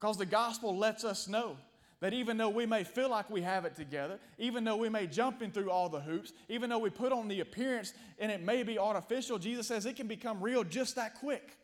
Because 0.00 0.16
the 0.16 0.26
gospel 0.26 0.76
lets 0.76 1.04
us 1.04 1.28
know 1.28 1.56
that 2.00 2.14
even 2.14 2.38
though 2.38 2.48
we 2.48 2.66
may 2.66 2.82
feel 2.82 3.10
like 3.10 3.28
we 3.30 3.42
have 3.42 3.64
it 3.66 3.76
together, 3.76 4.18
even 4.38 4.64
though 4.64 4.76
we 4.76 4.88
may 4.88 5.06
jump 5.06 5.42
in 5.42 5.50
through 5.50 5.70
all 5.70 5.88
the 5.88 6.00
hoops, 6.00 6.32
even 6.48 6.68
though 6.70 6.78
we 6.78 6.90
put 6.90 7.12
on 7.12 7.28
the 7.28 7.40
appearance 7.40 7.92
and 8.18 8.32
it 8.32 8.42
may 8.42 8.62
be 8.62 8.78
artificial, 8.78 9.38
Jesus 9.38 9.66
says 9.66 9.84
it 9.84 9.96
can 9.96 10.08
become 10.08 10.42
real 10.42 10.64
just 10.64 10.96
that 10.96 11.14
quick. 11.14 11.58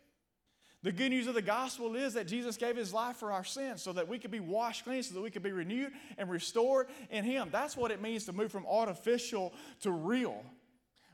The 0.83 0.93
good 0.93 1.11
news 1.11 1.27
of 1.27 1.35
the 1.35 1.43
gospel 1.43 1.97
is 1.97 2.15
that 2.15 2.29
Jesus 2.29 2.57
gave 2.57 2.77
his 2.77 2.93
life 2.93 3.17
for 3.17 3.33
our 3.33 3.45
sins 3.45 3.83
so 3.83 3.93
that 3.95 4.07
we 4.07 4.19
could 4.19 4.31
be 4.31 4.41
washed 4.41 4.85
clean, 4.85 5.03
so 5.03 5.15
that 5.15 5.21
we 5.21 5.31
could 5.31 5.43
be 5.43 5.51
renewed 5.51 5.91
and 6.17 6.31
restored 6.31 6.87
in 7.11 7.25
him. 7.25 7.49
That's 7.51 7.77
what 7.77 7.91
it 7.91 8.01
means 8.01 8.27
to 8.27 8.33
move 8.33 8.53
from 8.53 8.65
artificial 8.67 9.53
to 9.81 9.91
real 9.91 10.45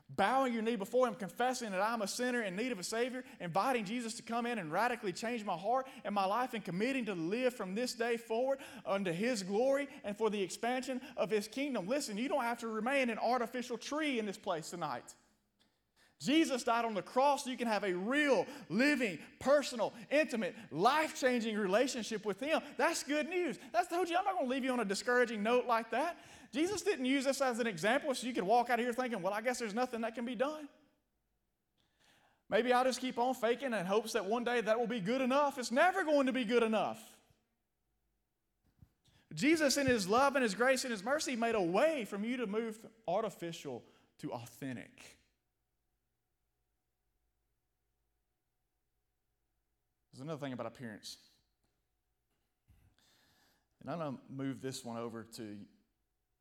bowing 0.09 0.53
your 0.53 0.61
knee 0.61 0.75
before 0.75 1.07
Him, 1.07 1.15
confessing 1.15 1.71
that 1.71 1.81
I'm 1.81 2.01
a 2.01 2.07
sinner 2.07 2.41
in 2.41 2.55
need 2.55 2.71
of 2.71 2.79
a 2.79 2.83
Savior, 2.83 3.23
inviting 3.39 3.85
Jesus 3.85 4.13
to 4.15 4.23
come 4.23 4.45
in 4.45 4.59
and 4.59 4.71
radically 4.71 5.11
change 5.11 5.43
my 5.43 5.55
heart 5.55 5.87
and 6.03 6.13
my 6.13 6.25
life, 6.25 6.53
and 6.53 6.63
committing 6.63 7.05
to 7.05 7.13
live 7.13 7.53
from 7.53 7.75
this 7.75 7.93
day 7.93 8.17
forward 8.17 8.59
unto 8.85 9.11
His 9.11 9.43
glory 9.43 9.87
and 10.03 10.17
for 10.17 10.29
the 10.29 10.41
expansion 10.41 11.01
of 11.17 11.29
His 11.29 11.47
kingdom. 11.47 11.87
Listen, 11.87 12.17
you 12.17 12.29
don't 12.29 12.43
have 12.43 12.59
to 12.59 12.67
remain 12.67 13.09
an 13.09 13.19
artificial 13.19 13.77
tree 13.77 14.19
in 14.19 14.25
this 14.25 14.37
place 14.37 14.69
tonight. 14.69 15.13
Jesus 16.21 16.63
died 16.63 16.85
on 16.85 16.93
the 16.93 17.01
cross 17.01 17.43
so 17.43 17.49
you 17.49 17.57
can 17.57 17.67
have 17.67 17.83
a 17.83 17.93
real, 17.93 18.45
living, 18.69 19.19
personal, 19.39 19.93
intimate, 20.09 20.55
life 20.71 21.19
changing 21.19 21.57
relationship 21.57 22.25
with 22.25 22.39
Him. 22.39 22.61
That's 22.77 23.03
good 23.03 23.27
news. 23.27 23.59
That's 23.73 23.89
told 23.89 24.09
you. 24.09 24.15
I'm 24.17 24.23
not 24.23 24.35
going 24.35 24.45
to 24.45 24.51
leave 24.51 24.63
you 24.63 24.71
on 24.71 24.79
a 24.79 24.85
discouraging 24.85 25.43
note 25.43 25.65
like 25.67 25.91
that. 25.91 26.17
Jesus 26.53 26.81
didn't 26.81 27.05
use 27.05 27.25
this 27.25 27.41
as 27.41 27.59
an 27.59 27.67
example 27.67 28.13
so 28.15 28.25
you 28.25 28.33
could 28.33 28.45
walk 28.45 28.69
out 28.69 28.79
of 28.79 28.85
here 28.85 28.93
thinking, 28.93 29.21
well, 29.21 29.33
I 29.33 29.41
guess 29.41 29.59
there's 29.59 29.73
nothing 29.73 30.01
that 30.01 30.15
can 30.15 30.25
be 30.25 30.35
done. 30.35 30.69
Maybe 32.49 32.71
I'll 32.71 32.85
just 32.85 33.01
keep 33.01 33.17
on 33.17 33.33
faking 33.33 33.73
in 33.73 33.85
hopes 33.85 34.13
that 34.13 34.25
one 34.25 34.43
day 34.43 34.61
that 34.61 34.79
will 34.79 34.87
be 34.87 35.01
good 35.01 35.21
enough. 35.21 35.57
It's 35.57 35.71
never 35.71 36.03
going 36.03 36.27
to 36.27 36.33
be 36.33 36.45
good 36.45 36.63
enough. 36.63 37.01
Jesus, 39.33 39.75
in 39.75 39.87
His 39.87 40.07
love 40.07 40.35
and 40.35 40.43
His 40.43 40.55
grace 40.55 40.85
and 40.85 40.91
His 40.91 41.03
mercy, 41.03 41.35
made 41.35 41.55
a 41.55 41.61
way 41.61 42.05
from 42.05 42.23
you 42.23 42.37
to 42.37 42.47
move 42.47 42.77
from 42.77 42.91
artificial 43.05 43.83
to 44.19 44.31
authentic. 44.31 45.17
There's 50.15 50.23
another 50.23 50.39
thing 50.39 50.53
about 50.53 50.67
appearance. 50.67 51.17
And 53.81 53.91
I'm 53.91 53.99
going 53.99 54.13
to 54.13 54.19
move 54.33 54.61
this 54.61 54.85
one 54.85 54.97
over 54.97 55.25
to 55.35 55.57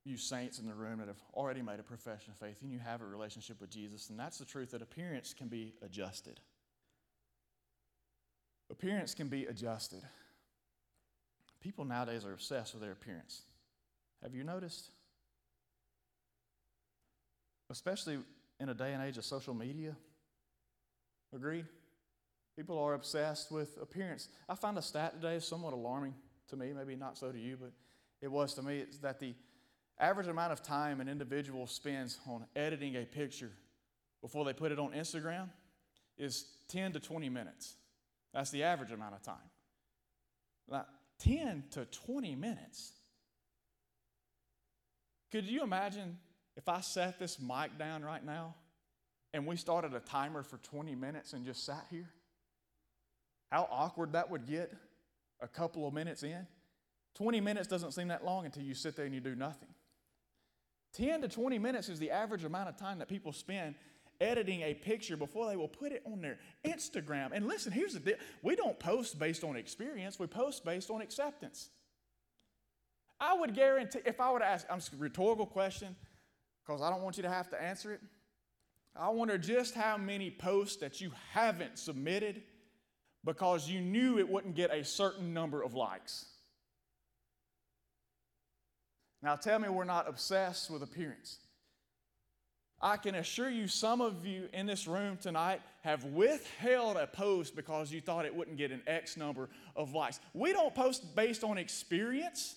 you 0.04 0.16
saints 0.16 0.60
in 0.60 0.66
the 0.68 0.74
room 0.74 1.00
that 1.00 1.08
have 1.08 1.20
already 1.34 1.60
made 1.60 1.80
a 1.80 1.82
profession 1.82 2.32
of 2.32 2.46
faith 2.46 2.58
and 2.62 2.70
you 2.70 2.78
have 2.78 3.00
a 3.00 3.04
relationship 3.04 3.60
with 3.60 3.70
Jesus, 3.70 4.10
and 4.10 4.18
that's 4.18 4.38
the 4.38 4.44
truth 4.44 4.70
that 4.70 4.80
appearance 4.80 5.34
can 5.36 5.48
be 5.48 5.74
adjusted. 5.82 6.38
Appearance 8.70 9.12
can 9.12 9.26
be 9.26 9.46
adjusted. 9.46 10.02
People 11.60 11.84
nowadays 11.84 12.24
are 12.24 12.32
obsessed 12.32 12.74
with 12.74 12.82
their 12.82 12.92
appearance. 12.92 13.42
Have 14.22 14.36
you 14.36 14.44
noticed? 14.44 14.90
Especially 17.70 18.18
in 18.60 18.68
a 18.68 18.74
day 18.74 18.92
and 18.92 19.02
age 19.02 19.18
of 19.18 19.24
social 19.24 19.52
media. 19.52 19.96
Agreed? 21.34 21.66
People 22.56 22.78
are 22.78 22.94
obsessed 22.94 23.50
with 23.50 23.78
appearance. 23.82 24.28
I 24.48 24.54
found 24.54 24.78
a 24.78 24.82
stat 24.82 25.20
today 25.20 25.40
somewhat 25.40 25.72
alarming 25.72 26.14
to 26.48 26.56
me, 26.56 26.72
maybe 26.72 26.94
not 26.94 27.18
so 27.18 27.32
to 27.32 27.38
you, 27.38 27.56
but 27.60 27.72
it 28.20 28.30
was 28.30 28.54
to 28.54 28.62
me. 28.62 28.78
It's 28.78 28.98
that 28.98 29.18
the 29.18 29.34
average 29.98 30.28
amount 30.28 30.52
of 30.52 30.62
time 30.62 31.00
an 31.00 31.08
individual 31.08 31.66
spends 31.66 32.18
on 32.26 32.46
editing 32.54 32.96
a 32.96 33.04
picture 33.04 33.50
before 34.22 34.44
they 34.44 34.52
put 34.52 34.72
it 34.72 34.78
on 34.78 34.92
Instagram 34.92 35.48
is 36.16 36.46
10 36.68 36.92
to 36.92 37.00
20 37.00 37.28
minutes. 37.28 37.74
That's 38.32 38.50
the 38.50 38.62
average 38.62 38.92
amount 38.92 39.14
of 39.14 39.22
time. 39.22 39.50
Now, 40.70 40.86
10 41.20 41.64
to 41.72 41.84
20 41.84 42.34
minutes. 42.36 42.92
Could 45.30 45.44
you 45.44 45.62
imagine 45.62 46.18
if 46.56 46.68
I 46.68 46.80
set 46.80 47.18
this 47.18 47.38
mic 47.40 47.76
down 47.78 48.04
right 48.04 48.24
now 48.24 48.54
and 49.32 49.46
we 49.46 49.56
started 49.56 49.94
a 49.94 50.00
timer 50.00 50.42
for 50.42 50.58
20 50.58 50.94
minutes 50.94 51.32
and 51.32 51.44
just 51.44 51.64
sat 51.64 51.86
here? 51.90 52.08
How 53.50 53.68
awkward 53.70 54.12
that 54.12 54.30
would 54.30 54.46
get 54.46 54.72
a 55.40 55.48
couple 55.48 55.86
of 55.86 55.94
minutes 55.94 56.22
in. 56.22 56.46
20 57.14 57.40
minutes 57.40 57.68
doesn't 57.68 57.92
seem 57.92 58.08
that 58.08 58.24
long 58.24 58.44
until 58.44 58.62
you 58.62 58.74
sit 58.74 58.96
there 58.96 59.06
and 59.06 59.14
you 59.14 59.20
do 59.20 59.34
nothing. 59.34 59.68
10 60.94 61.22
to 61.22 61.28
20 61.28 61.58
minutes 61.58 61.88
is 61.88 61.98
the 61.98 62.10
average 62.10 62.44
amount 62.44 62.68
of 62.68 62.76
time 62.76 62.98
that 62.98 63.08
people 63.08 63.32
spend 63.32 63.74
editing 64.20 64.62
a 64.62 64.74
picture 64.74 65.16
before 65.16 65.48
they 65.48 65.56
will 65.56 65.68
put 65.68 65.92
it 65.92 66.02
on 66.06 66.20
their 66.20 66.38
Instagram. 66.64 67.30
And 67.32 67.46
listen, 67.46 67.72
here's 67.72 67.94
the 67.94 68.00
deal 68.00 68.16
we 68.42 68.56
don't 68.56 68.78
post 68.78 69.18
based 69.18 69.44
on 69.44 69.56
experience, 69.56 70.18
we 70.18 70.26
post 70.26 70.64
based 70.64 70.90
on 70.90 71.00
acceptance. 71.00 71.70
I 73.20 73.34
would 73.34 73.54
guarantee, 73.54 74.00
if 74.04 74.20
I 74.20 74.30
were 74.30 74.40
to 74.40 74.44
ask, 74.44 74.66
I'm 74.70 74.78
a 74.78 74.96
rhetorical 74.98 75.46
question, 75.46 75.94
because 76.64 76.82
I 76.82 76.90
don't 76.90 77.02
want 77.02 77.16
you 77.16 77.22
to 77.22 77.30
have 77.30 77.48
to 77.50 77.62
answer 77.62 77.92
it. 77.92 78.00
I 78.96 79.08
wonder 79.08 79.38
just 79.38 79.74
how 79.74 79.96
many 79.96 80.30
posts 80.30 80.76
that 80.76 81.00
you 81.00 81.10
haven't 81.32 81.78
submitted 81.78 82.42
because 83.24 83.68
you 83.68 83.80
knew 83.80 84.18
it 84.18 84.28
wouldn't 84.28 84.54
get 84.54 84.70
a 84.70 84.84
certain 84.84 85.32
number 85.32 85.62
of 85.62 85.74
likes. 85.74 86.26
Now, 89.22 89.36
tell 89.36 89.58
me 89.58 89.68
we're 89.68 89.84
not 89.84 90.08
obsessed 90.08 90.70
with 90.70 90.82
appearance. 90.82 91.38
I 92.82 92.98
can 92.98 93.14
assure 93.14 93.48
you, 93.48 93.66
some 93.66 94.02
of 94.02 94.26
you 94.26 94.48
in 94.52 94.66
this 94.66 94.86
room 94.86 95.16
tonight 95.16 95.62
have 95.82 96.04
withheld 96.04 96.98
a 96.98 97.06
post 97.06 97.56
because 97.56 97.90
you 97.90 98.02
thought 98.02 98.26
it 98.26 98.34
wouldn't 98.34 98.58
get 98.58 98.70
an 98.70 98.82
X 98.86 99.16
number 99.16 99.48
of 99.74 99.94
likes. 99.94 100.20
We 100.34 100.52
don't 100.52 100.74
post 100.74 101.16
based 101.16 101.44
on 101.44 101.56
experience. 101.56 102.56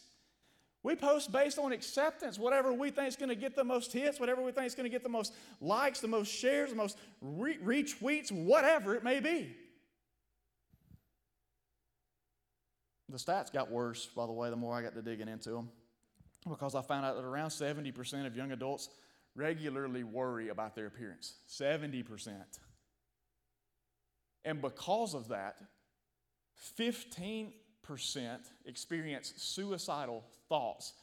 We 0.83 0.95
post 0.95 1.31
based 1.31 1.57
on 1.57 1.71
acceptance. 1.71 2.37
Whatever 2.37 2.73
we 2.73 2.91
think 2.91 3.07
is 3.07 3.15
going 3.15 3.29
to 3.29 3.35
get 3.35 3.55
the 3.55 3.63
most 3.63 3.93
hits, 3.93 4.19
whatever 4.19 4.41
we 4.41 4.51
think 4.51 4.67
is 4.67 4.75
going 4.75 4.85
to 4.85 4.89
get 4.89 5.03
the 5.03 5.09
most 5.09 5.33
likes, 5.61 6.01
the 6.01 6.09
most 6.09 6.29
shares, 6.29 6.71
the 6.71 6.75
most 6.75 6.97
re- 7.21 7.57
retweets, 7.57 8.29
whatever 8.29 8.95
it 8.95 9.05
may 9.05 9.21
be. 9.21 9.55
The 13.09 13.17
stats 13.17 13.51
got 13.51 13.71
worse, 13.71 14.05
by 14.05 14.25
the 14.25 14.33
way, 14.33 14.49
the 14.49 14.55
more 14.55 14.75
I 14.75 14.81
got 14.81 14.93
to 14.95 15.01
digging 15.01 15.27
into 15.27 15.51
them 15.51 15.69
because 16.47 16.75
I 16.75 16.81
found 16.81 17.05
out 17.05 17.15
that 17.15 17.23
around 17.23 17.49
70% 17.49 18.25
of 18.25 18.35
young 18.35 18.51
adults 18.51 18.89
regularly 19.35 20.03
worry 20.03 20.49
about 20.49 20.75
their 20.75 20.87
appearance. 20.87 21.35
70%. 21.49 22.33
And 24.45 24.61
because 24.61 25.13
of 25.13 25.29
that, 25.29 25.57
15% 26.79 27.51
experience 28.65 29.33
suicidal 29.37 30.23
thoughts 30.49 30.93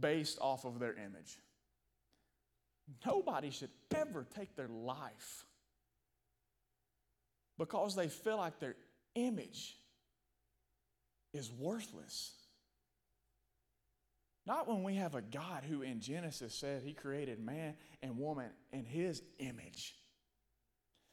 based 0.00 0.38
off 0.40 0.64
of 0.64 0.78
their 0.78 0.94
image. 0.94 1.38
Nobody 3.04 3.50
should 3.50 3.70
ever 3.94 4.26
take 4.34 4.56
their 4.56 4.68
life 4.68 5.44
because 7.58 7.94
they 7.94 8.08
feel 8.08 8.38
like 8.38 8.58
their 8.58 8.76
image 9.14 9.76
is 11.32 11.50
worthless. 11.50 12.32
Not 14.44 14.68
when 14.68 14.82
we 14.82 14.96
have 14.96 15.14
a 15.14 15.22
God 15.22 15.62
who 15.68 15.82
in 15.82 16.00
Genesis 16.00 16.54
said 16.54 16.82
he 16.82 16.92
created 16.92 17.38
man 17.38 17.74
and 18.02 18.18
woman 18.18 18.50
in 18.72 18.84
his 18.84 19.22
image. 19.38 19.94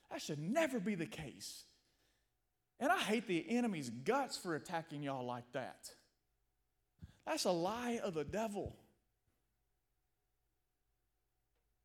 That 0.09 0.21
should 0.21 0.39
never 0.39 0.79
be 0.79 0.95
the 0.95 1.05
case. 1.05 1.65
And 2.79 2.91
I 2.91 2.97
hate 2.97 3.27
the 3.27 3.45
enemy's 3.49 3.89
guts 3.89 4.37
for 4.37 4.55
attacking 4.55 5.03
y'all 5.03 5.25
like 5.25 5.51
that. 5.51 5.89
That's 7.25 7.45
a 7.45 7.51
lie 7.51 7.99
of 8.03 8.15
the 8.15 8.23
devil. 8.23 8.75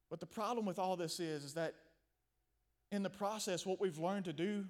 But 0.09 0.21
the 0.21 0.26
problem 0.26 0.64
with 0.64 0.79
all 0.79 0.97
this 0.97 1.21
is, 1.21 1.45
is 1.45 1.55
that 1.55 1.75
in 2.93 3.03
the 3.03 3.11
process, 3.11 3.67
what 3.67 3.81
we've 3.81 3.99
learned 3.99 4.26
to 4.26 4.33
do 4.33 4.64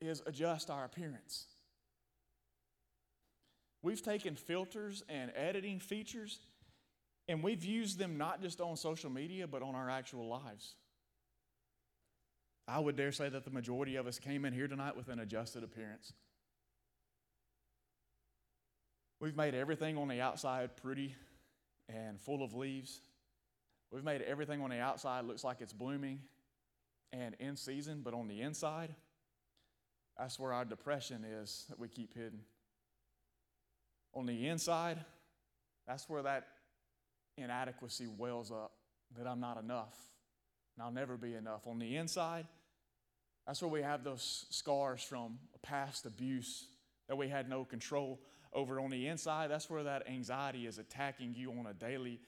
is 0.00 0.22
adjust 0.26 0.70
our 0.70 0.84
appearance. 0.84 1.46
We've 3.82 4.02
taken 4.02 4.36
filters 4.36 5.02
and 5.08 5.32
editing 5.34 5.80
features 5.80 6.38
and 7.28 7.42
we've 7.42 7.64
used 7.64 7.98
them 7.98 8.18
not 8.18 8.42
just 8.42 8.60
on 8.60 8.76
social 8.76 9.10
media, 9.10 9.46
but 9.46 9.62
on 9.62 9.74
our 9.74 9.88
actual 9.88 10.28
lives. 10.28 10.74
I 12.66 12.78
would 12.78 12.96
dare 12.96 13.12
say 13.12 13.28
that 13.28 13.44
the 13.44 13.50
majority 13.50 13.96
of 13.96 14.06
us 14.06 14.18
came 14.18 14.44
in 14.44 14.52
here 14.52 14.68
tonight 14.68 14.96
with 14.96 15.08
an 15.08 15.18
adjusted 15.18 15.62
appearance. 15.62 16.12
We've 19.20 19.36
made 19.36 19.54
everything 19.54 19.98
on 19.98 20.08
the 20.08 20.20
outside 20.20 20.76
pretty 20.76 21.14
and 21.88 22.20
full 22.20 22.42
of 22.42 22.54
leaves. 22.54 23.00
We've 23.90 24.04
made 24.04 24.22
everything 24.22 24.62
on 24.62 24.70
the 24.70 24.80
outside 24.80 25.24
looks 25.24 25.44
like 25.44 25.60
it's 25.60 25.72
blooming 25.72 26.20
and 27.12 27.36
in 27.38 27.56
season, 27.56 28.00
but 28.02 28.14
on 28.14 28.26
the 28.26 28.40
inside, 28.40 28.94
that's 30.18 30.38
where 30.38 30.52
our 30.52 30.64
depression 30.64 31.24
is 31.24 31.66
that 31.68 31.78
we 31.78 31.88
keep 31.88 32.14
hidden. 32.14 32.40
On 34.14 34.26
the 34.26 34.48
inside, 34.48 34.98
that's 35.86 36.08
where 36.08 36.22
that 36.22 36.48
inadequacy 37.36 38.06
wells 38.06 38.50
up 38.50 38.72
that 39.16 39.26
I'm 39.26 39.40
not 39.40 39.62
enough 39.62 39.96
and 40.76 40.84
I'll 40.84 40.92
never 40.92 41.16
be 41.16 41.34
enough. 41.34 41.66
On 41.66 41.78
the 41.78 41.96
inside, 41.96 42.46
that's 43.46 43.60
where 43.62 43.70
we 43.70 43.82
have 43.82 44.04
those 44.04 44.46
scars 44.50 45.02
from 45.02 45.38
past 45.62 46.06
abuse 46.06 46.66
that 47.08 47.16
we 47.16 47.28
had 47.28 47.48
no 47.48 47.64
control 47.64 48.20
over. 48.52 48.80
On 48.80 48.90
the 48.90 49.06
inside, 49.06 49.50
that's 49.50 49.70
where 49.70 49.82
that 49.84 50.08
anxiety 50.08 50.66
is 50.66 50.78
attacking 50.78 51.34
you 51.36 51.50
on 51.52 51.66
a 51.66 51.74
daily 51.74 52.20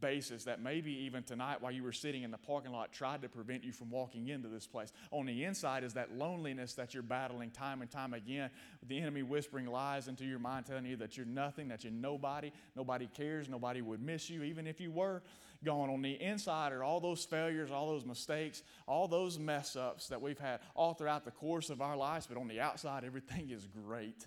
basis 0.00 0.44
that 0.44 0.60
maybe 0.60 0.92
even 0.92 1.22
tonight 1.22 1.60
while 1.60 1.72
you 1.72 1.82
were 1.82 1.92
sitting 1.92 2.22
in 2.22 2.30
the 2.30 2.38
parking 2.38 2.72
lot 2.72 2.92
tried 2.92 3.22
to 3.22 3.28
prevent 3.28 3.64
you 3.64 3.72
from 3.72 3.90
walking 3.90 4.28
into 4.28 4.48
this 4.48 4.66
place. 4.66 4.92
On 5.10 5.26
the 5.26 5.44
inside 5.44 5.84
is 5.84 5.94
that 5.94 6.16
loneliness 6.16 6.74
that 6.74 6.94
you're 6.94 7.02
battling 7.02 7.50
time 7.50 7.82
and 7.82 7.90
time 7.90 8.14
again. 8.14 8.50
The 8.86 9.00
enemy 9.00 9.22
whispering 9.22 9.66
lies 9.66 10.08
into 10.08 10.24
your 10.24 10.38
mind, 10.38 10.66
telling 10.66 10.86
you 10.86 10.96
that 10.96 11.16
you're 11.16 11.26
nothing, 11.26 11.68
that 11.68 11.84
you're 11.84 11.92
nobody, 11.92 12.52
nobody 12.76 13.06
cares, 13.06 13.48
nobody 13.48 13.80
would 13.80 14.02
miss 14.02 14.30
you, 14.30 14.42
even 14.42 14.66
if 14.66 14.80
you 14.80 14.90
were 14.90 15.22
gone. 15.64 15.90
On 15.90 16.02
the 16.02 16.20
inside 16.20 16.72
are 16.72 16.82
all 16.82 17.00
those 17.00 17.24
failures, 17.24 17.70
all 17.70 17.88
those 17.88 18.04
mistakes, 18.04 18.62
all 18.86 19.08
those 19.08 19.38
mess 19.38 19.76
ups 19.76 20.08
that 20.08 20.20
we've 20.20 20.38
had 20.38 20.60
all 20.74 20.94
throughout 20.94 21.24
the 21.24 21.30
course 21.30 21.70
of 21.70 21.80
our 21.80 21.96
lives, 21.96 22.26
but 22.26 22.38
on 22.38 22.48
the 22.48 22.60
outside, 22.60 23.04
everything 23.04 23.50
is 23.50 23.66
great. 23.66 24.26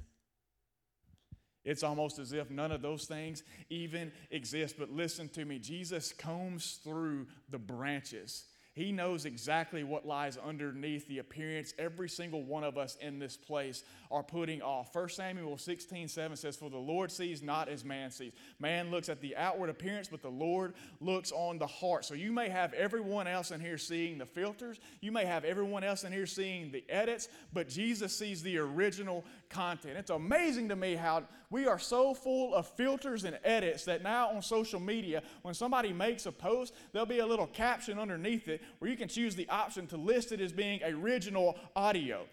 It's 1.65 1.83
almost 1.83 2.19
as 2.19 2.31
if 2.31 2.49
none 2.49 2.71
of 2.71 2.81
those 2.81 3.05
things 3.05 3.43
even 3.69 4.11
exist. 4.31 4.75
But 4.77 4.91
listen 4.91 5.27
to 5.29 5.43
me 5.43 5.59
Jesus 5.59 6.13
combs 6.13 6.79
through 6.83 7.27
the 7.49 7.59
branches. 7.59 8.45
He 8.75 8.91
knows 8.91 9.23
exactly 9.23 9.85
what 9.85 10.05
lies 10.05 10.37
underneath 10.37 11.07
the 11.07 11.19
appearance 11.19 11.73
every 11.79 12.09
single 12.09 12.43
one 12.43 12.65
of 12.65 12.77
us 12.77 12.97
in 12.99 13.19
this 13.19 13.37
place 13.37 13.83
are 14.11 14.21
putting 14.21 14.61
off. 14.61 14.93
1 14.93 15.09
Samuel 15.09 15.57
16 15.57 16.09
7 16.09 16.35
says, 16.35 16.57
For 16.57 16.69
the 16.69 16.77
Lord 16.77 17.09
sees 17.09 17.41
not 17.41 17.69
as 17.69 17.85
man 17.85 18.11
sees. 18.11 18.33
Man 18.59 18.91
looks 18.91 19.07
at 19.07 19.21
the 19.21 19.33
outward 19.37 19.69
appearance, 19.69 20.09
but 20.09 20.21
the 20.21 20.27
Lord 20.27 20.73
looks 20.99 21.31
on 21.31 21.57
the 21.57 21.65
heart. 21.65 22.03
So 22.03 22.15
you 22.15 22.33
may 22.33 22.49
have 22.49 22.73
everyone 22.73 23.27
else 23.27 23.51
in 23.51 23.61
here 23.61 23.77
seeing 23.77 24.17
the 24.17 24.25
filters, 24.25 24.81
you 24.99 25.13
may 25.13 25.23
have 25.23 25.45
everyone 25.45 25.85
else 25.85 26.03
in 26.03 26.11
here 26.11 26.25
seeing 26.25 26.73
the 26.73 26.83
edits, 26.89 27.29
but 27.53 27.69
Jesus 27.69 28.13
sees 28.13 28.43
the 28.43 28.57
original 28.57 29.23
content. 29.49 29.97
It's 29.97 30.09
amazing 30.09 30.69
to 30.69 30.75
me 30.75 30.95
how 30.95 31.23
we 31.49 31.67
are 31.67 31.79
so 31.79 32.13
full 32.13 32.53
of 32.53 32.67
filters 32.67 33.23
and 33.23 33.37
edits 33.43 33.85
that 33.85 34.03
now 34.03 34.29
on 34.29 34.41
social 34.41 34.79
media, 34.79 35.23
when 35.41 35.53
somebody 35.53 35.93
makes 35.93 36.25
a 36.25 36.31
post, 36.31 36.73
there'll 36.91 37.05
be 37.05 37.19
a 37.19 37.25
little 37.25 37.47
caption 37.47 37.99
underneath 37.99 38.47
it 38.47 38.61
where 38.79 38.89
you 38.89 38.97
can 38.97 39.07
choose 39.07 39.35
the 39.35 39.47
option 39.49 39.87
to 39.87 39.97
list 39.97 40.31
it 40.31 40.41
as 40.41 40.51
being 40.51 40.81
original 40.83 41.57
audio. 41.75 42.25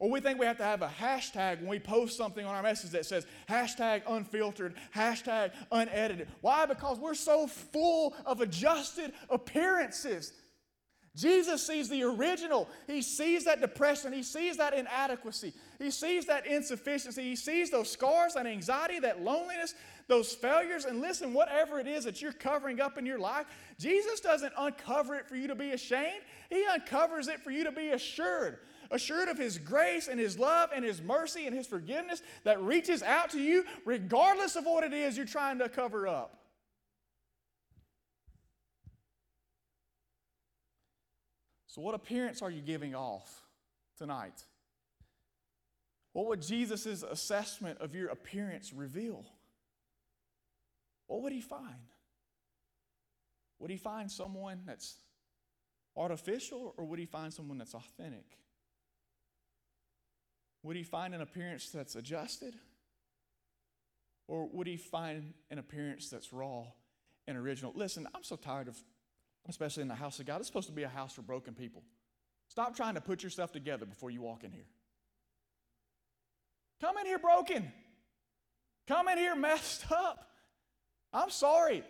Or 0.00 0.10
we 0.10 0.20
think 0.20 0.38
we 0.38 0.46
have 0.46 0.58
to 0.58 0.64
have 0.64 0.82
a 0.82 0.88
hashtag 1.00 1.58
when 1.58 1.68
we 1.68 1.80
post 1.80 2.16
something 2.16 2.46
on 2.46 2.54
our 2.54 2.62
message 2.62 2.92
that 2.92 3.04
says 3.04 3.26
hashtag 3.48 4.02
unfiltered, 4.08 4.74
hashtag 4.94 5.50
unedited. 5.72 6.28
Why? 6.40 6.66
Because 6.66 6.98
we're 7.00 7.14
so 7.14 7.48
full 7.48 8.14
of 8.24 8.40
adjusted 8.40 9.12
appearances. 9.28 10.32
Jesus 11.16 11.66
sees 11.66 11.88
the 11.88 12.04
original. 12.04 12.68
He 12.86 13.02
sees 13.02 13.44
that 13.46 13.60
depression. 13.60 14.12
He 14.12 14.22
sees 14.22 14.58
that 14.58 14.72
inadequacy. 14.72 15.52
He 15.78 15.92
sees 15.92 16.26
that 16.26 16.44
insufficiency. 16.44 17.22
He 17.22 17.36
sees 17.36 17.70
those 17.70 17.90
scars, 17.90 18.34
that 18.34 18.46
anxiety, 18.46 18.98
that 18.98 19.22
loneliness, 19.22 19.74
those 20.08 20.34
failures. 20.34 20.84
And 20.84 21.00
listen, 21.00 21.32
whatever 21.32 21.78
it 21.78 21.86
is 21.86 22.04
that 22.04 22.20
you're 22.20 22.32
covering 22.32 22.80
up 22.80 22.98
in 22.98 23.06
your 23.06 23.20
life, 23.20 23.46
Jesus 23.78 24.18
doesn't 24.18 24.52
uncover 24.58 25.14
it 25.14 25.28
for 25.28 25.36
you 25.36 25.46
to 25.46 25.54
be 25.54 25.70
ashamed. 25.70 26.22
He 26.50 26.64
uncovers 26.66 27.28
it 27.28 27.40
for 27.40 27.52
you 27.52 27.62
to 27.62 27.70
be 27.70 27.90
assured. 27.90 28.58
Assured 28.90 29.28
of 29.28 29.38
His 29.38 29.56
grace 29.56 30.08
and 30.08 30.18
His 30.18 30.36
love 30.36 30.70
and 30.74 30.84
His 30.84 31.00
mercy 31.00 31.46
and 31.46 31.54
His 31.54 31.66
forgiveness 31.66 32.22
that 32.42 32.60
reaches 32.60 33.02
out 33.04 33.30
to 33.30 33.40
you 33.40 33.64
regardless 33.84 34.56
of 34.56 34.64
what 34.64 34.82
it 34.82 34.92
is 34.92 35.16
you're 35.16 35.26
trying 35.26 35.58
to 35.58 35.68
cover 35.68 36.08
up. 36.08 36.38
So, 41.66 41.82
what 41.82 41.94
appearance 41.94 42.42
are 42.42 42.50
you 42.50 42.62
giving 42.62 42.96
off 42.96 43.42
tonight? 43.96 44.42
What 46.12 46.26
would 46.26 46.42
Jesus' 46.42 47.02
assessment 47.02 47.80
of 47.80 47.94
your 47.94 48.08
appearance 48.08 48.72
reveal? 48.72 49.24
What 51.06 51.22
would 51.22 51.32
he 51.32 51.40
find? 51.40 51.92
Would 53.58 53.70
he 53.70 53.76
find 53.76 54.10
someone 54.10 54.62
that's 54.66 54.96
artificial 55.96 56.74
or 56.76 56.84
would 56.84 56.98
he 56.98 57.06
find 57.06 57.32
someone 57.32 57.58
that's 57.58 57.74
authentic? 57.74 58.38
Would 60.62 60.76
he 60.76 60.82
find 60.82 61.14
an 61.14 61.20
appearance 61.20 61.70
that's 61.70 61.96
adjusted? 61.96 62.54
Or 64.26 64.46
would 64.48 64.66
he 64.66 64.76
find 64.76 65.32
an 65.50 65.58
appearance 65.58 66.10
that's 66.10 66.32
raw 66.32 66.64
and 67.26 67.38
original? 67.38 67.72
Listen, 67.74 68.06
I'm 68.14 68.22
so 68.22 68.36
tired 68.36 68.68
of 68.68 68.76
especially 69.48 69.82
in 69.82 69.88
the 69.88 69.94
house 69.94 70.20
of 70.20 70.26
God. 70.26 70.40
It's 70.40 70.46
supposed 70.46 70.68
to 70.68 70.74
be 70.74 70.82
a 70.82 70.88
house 70.88 71.14
for 71.14 71.22
broken 71.22 71.54
people. 71.54 71.82
Stop 72.48 72.76
trying 72.76 72.94
to 72.94 73.00
put 73.00 73.22
yourself 73.22 73.52
together 73.52 73.86
before 73.86 74.10
you 74.10 74.20
walk 74.20 74.44
in 74.44 74.52
here. 74.52 74.66
Come 76.80 76.98
in 76.98 77.06
here 77.06 77.18
broken. 77.18 77.72
Come 78.86 79.08
in 79.08 79.18
here 79.18 79.34
messed 79.34 79.90
up. 79.90 80.28
I'm 81.12 81.30
sorry. 81.30 81.82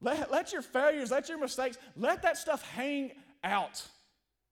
Let, 0.00 0.30
let 0.30 0.52
your 0.52 0.62
failures, 0.62 1.10
let 1.10 1.28
your 1.28 1.38
mistakes, 1.38 1.76
let 1.96 2.22
that 2.22 2.36
stuff 2.36 2.62
hang 2.62 3.12
out. 3.44 3.82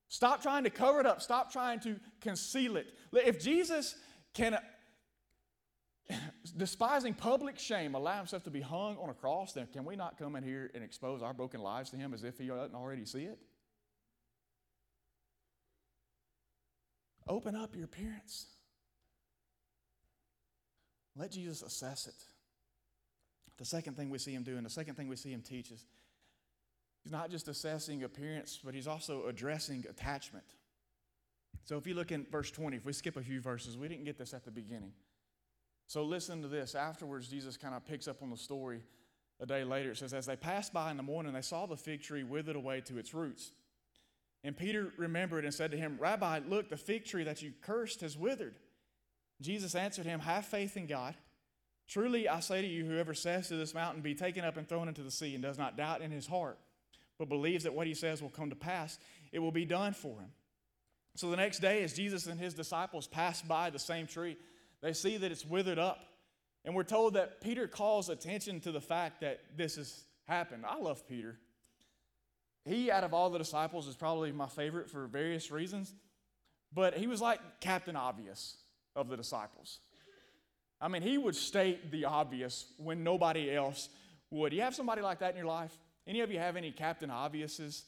Stop 0.08 0.42
trying 0.42 0.64
to 0.64 0.70
cover 0.70 1.00
it 1.00 1.06
up. 1.06 1.22
Stop 1.22 1.52
trying 1.52 1.80
to 1.80 1.96
conceal 2.20 2.76
it. 2.76 2.86
If 3.12 3.42
Jesus 3.42 3.96
can 4.34 4.58
despising 6.56 7.14
public 7.14 7.58
shame, 7.58 7.94
allow 7.94 8.16
himself 8.16 8.44
to 8.44 8.50
be 8.50 8.60
hung 8.60 8.96
on 8.96 9.10
a 9.10 9.14
cross, 9.14 9.52
then 9.52 9.66
can 9.72 9.84
we 9.84 9.96
not 9.96 10.18
come 10.18 10.36
in 10.36 10.42
here 10.42 10.70
and 10.74 10.82
expose 10.82 11.22
our 11.22 11.34
broken 11.34 11.60
lives 11.60 11.90
to 11.90 11.96
him 11.96 12.14
as 12.14 12.24
if 12.24 12.38
he 12.38 12.46
doesn't 12.46 12.74
already 12.74 13.04
see 13.04 13.24
it? 13.24 13.38
Open 17.28 17.54
up 17.54 17.76
your 17.76 17.84
appearance. 17.84 18.46
Let 21.18 21.32
Jesus 21.32 21.62
assess 21.62 22.06
it. 22.06 22.14
The 23.58 23.64
second 23.64 23.96
thing 23.96 24.08
we 24.08 24.18
see 24.18 24.32
him 24.32 24.44
do, 24.44 24.56
and 24.56 24.64
the 24.64 24.70
second 24.70 24.94
thing 24.94 25.08
we 25.08 25.16
see 25.16 25.32
him 25.32 25.42
teach 25.42 25.72
is 25.72 25.84
he's 27.02 27.10
not 27.10 27.30
just 27.30 27.48
assessing 27.48 28.04
appearance, 28.04 28.60
but 28.64 28.72
he's 28.72 28.86
also 28.86 29.26
addressing 29.26 29.84
attachment. 29.90 30.44
So 31.64 31.76
if 31.76 31.86
you 31.86 31.94
look 31.94 32.12
in 32.12 32.24
verse 32.30 32.52
20, 32.52 32.76
if 32.76 32.86
we 32.86 32.92
skip 32.92 33.16
a 33.16 33.20
few 33.20 33.40
verses, 33.40 33.76
we 33.76 33.88
didn't 33.88 34.04
get 34.04 34.16
this 34.16 34.32
at 34.32 34.44
the 34.44 34.50
beginning. 34.52 34.92
So 35.88 36.04
listen 36.04 36.40
to 36.42 36.48
this. 36.48 36.74
Afterwards, 36.74 37.28
Jesus 37.28 37.56
kind 37.56 37.74
of 37.74 37.84
picks 37.84 38.06
up 38.06 38.22
on 38.22 38.30
the 38.30 38.36
story 38.36 38.80
a 39.40 39.46
day 39.46 39.64
later. 39.64 39.90
It 39.90 39.98
says, 39.98 40.14
As 40.14 40.26
they 40.26 40.36
passed 40.36 40.72
by 40.72 40.90
in 40.90 40.96
the 40.96 41.02
morning, 41.02 41.32
they 41.32 41.42
saw 41.42 41.66
the 41.66 41.76
fig 41.76 42.02
tree 42.02 42.22
withered 42.22 42.56
away 42.56 42.80
to 42.82 42.96
its 42.96 43.12
roots. 43.12 43.52
And 44.44 44.56
Peter 44.56 44.92
remembered 44.96 45.44
and 45.44 45.52
said 45.52 45.72
to 45.72 45.76
him, 45.76 45.96
Rabbi, 45.98 46.40
look, 46.46 46.68
the 46.68 46.76
fig 46.76 47.04
tree 47.04 47.24
that 47.24 47.42
you 47.42 47.52
cursed 47.60 48.02
has 48.02 48.16
withered. 48.16 48.54
Jesus 49.40 49.74
answered 49.74 50.06
him, 50.06 50.20
Have 50.20 50.46
faith 50.46 50.76
in 50.76 50.86
God. 50.86 51.14
Truly, 51.88 52.28
I 52.28 52.40
say 52.40 52.60
to 52.60 52.68
you, 52.68 52.84
whoever 52.84 53.14
says 53.14 53.48
to 53.48 53.56
this 53.56 53.74
mountain, 53.74 54.02
Be 54.02 54.14
taken 54.14 54.44
up 54.44 54.56
and 54.56 54.68
thrown 54.68 54.88
into 54.88 55.02
the 55.02 55.10
sea, 55.10 55.34
and 55.34 55.42
does 55.42 55.58
not 55.58 55.76
doubt 55.76 56.02
in 56.02 56.10
his 56.10 56.26
heart, 56.26 56.58
but 57.18 57.28
believes 57.28 57.64
that 57.64 57.74
what 57.74 57.86
he 57.86 57.94
says 57.94 58.20
will 58.20 58.28
come 58.28 58.50
to 58.50 58.56
pass, 58.56 58.98
it 59.32 59.38
will 59.38 59.52
be 59.52 59.64
done 59.64 59.94
for 59.94 60.20
him. 60.20 60.30
So 61.16 61.30
the 61.30 61.36
next 61.36 61.60
day, 61.60 61.82
as 61.82 61.94
Jesus 61.94 62.26
and 62.26 62.38
his 62.38 62.54
disciples 62.54 63.06
pass 63.06 63.42
by 63.42 63.70
the 63.70 63.78
same 63.78 64.06
tree, 64.06 64.36
they 64.82 64.92
see 64.92 65.16
that 65.16 65.32
it's 65.32 65.44
withered 65.44 65.78
up. 65.78 66.04
And 66.64 66.74
we're 66.74 66.84
told 66.84 67.14
that 67.14 67.40
Peter 67.40 67.66
calls 67.66 68.08
attention 68.08 68.60
to 68.60 68.72
the 68.72 68.80
fact 68.80 69.22
that 69.22 69.40
this 69.56 69.76
has 69.76 70.04
happened. 70.26 70.64
I 70.68 70.78
love 70.78 71.08
Peter. 71.08 71.38
He, 72.64 72.90
out 72.90 73.02
of 73.02 73.14
all 73.14 73.30
the 73.30 73.38
disciples, 73.38 73.88
is 73.88 73.96
probably 73.96 74.30
my 74.30 74.46
favorite 74.46 74.90
for 74.90 75.06
various 75.06 75.50
reasons, 75.50 75.94
but 76.72 76.94
he 76.94 77.06
was 77.06 77.20
like 77.20 77.40
Captain 77.60 77.96
Obvious 77.96 78.56
of 78.98 79.08
the 79.08 79.16
disciples. 79.16 79.78
I 80.80 80.88
mean, 80.88 81.02
he 81.02 81.18
would 81.18 81.34
state 81.34 81.90
the 81.90 82.04
obvious 82.04 82.66
when 82.76 83.02
nobody 83.02 83.54
else 83.54 83.88
would. 84.30 84.52
You 84.52 84.62
have 84.62 84.74
somebody 84.74 85.02
like 85.02 85.20
that 85.20 85.30
in 85.30 85.36
your 85.36 85.46
life? 85.46 85.76
Any 86.06 86.20
of 86.20 86.30
you 86.30 86.38
have 86.38 86.56
any 86.56 86.70
Captain 86.70 87.10
Obviouses 87.10 87.82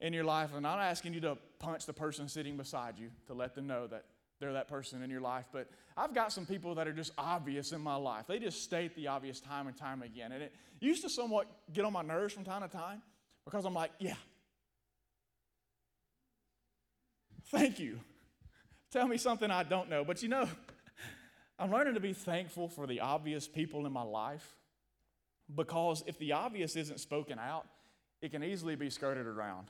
in 0.00 0.12
your 0.12 0.24
life? 0.24 0.50
I'm 0.54 0.62
not 0.62 0.78
asking 0.78 1.14
you 1.14 1.20
to 1.20 1.38
punch 1.58 1.86
the 1.86 1.92
person 1.92 2.28
sitting 2.28 2.56
beside 2.56 2.98
you 2.98 3.10
to 3.26 3.34
let 3.34 3.54
them 3.54 3.66
know 3.66 3.86
that 3.86 4.04
they're 4.38 4.52
that 4.54 4.68
person 4.68 5.02
in 5.02 5.10
your 5.10 5.20
life. 5.20 5.46
But 5.52 5.68
I've 5.96 6.14
got 6.14 6.32
some 6.32 6.46
people 6.46 6.74
that 6.76 6.88
are 6.88 6.92
just 6.92 7.12
obvious 7.18 7.72
in 7.72 7.80
my 7.80 7.96
life. 7.96 8.26
They 8.26 8.38
just 8.38 8.62
state 8.62 8.96
the 8.96 9.08
obvious 9.08 9.40
time 9.40 9.66
and 9.66 9.76
time 9.76 10.02
again. 10.02 10.32
And 10.32 10.42
it 10.42 10.54
used 10.80 11.02
to 11.02 11.10
somewhat 11.10 11.46
get 11.72 11.84
on 11.84 11.92
my 11.92 12.02
nerves 12.02 12.32
from 12.32 12.44
time 12.44 12.62
to 12.62 12.68
time 12.68 13.02
because 13.44 13.64
I'm 13.64 13.74
like, 13.74 13.90
yeah. 13.98 14.14
Thank 17.50 17.78
you. 17.80 18.00
Tell 18.90 19.06
me 19.06 19.18
something 19.18 19.50
I 19.50 19.62
don't 19.62 19.88
know. 19.88 20.04
But 20.04 20.22
you 20.22 20.28
know, 20.28 20.48
I'm 21.58 21.70
learning 21.70 21.94
to 21.94 22.00
be 22.00 22.12
thankful 22.12 22.68
for 22.68 22.86
the 22.86 23.00
obvious 23.00 23.46
people 23.46 23.86
in 23.86 23.92
my 23.92 24.02
life 24.02 24.56
because 25.54 26.02
if 26.06 26.18
the 26.18 26.32
obvious 26.32 26.76
isn't 26.76 27.00
spoken 27.00 27.38
out, 27.38 27.66
it 28.20 28.30
can 28.30 28.42
easily 28.42 28.76
be 28.76 28.90
skirted 28.90 29.26
around. 29.26 29.68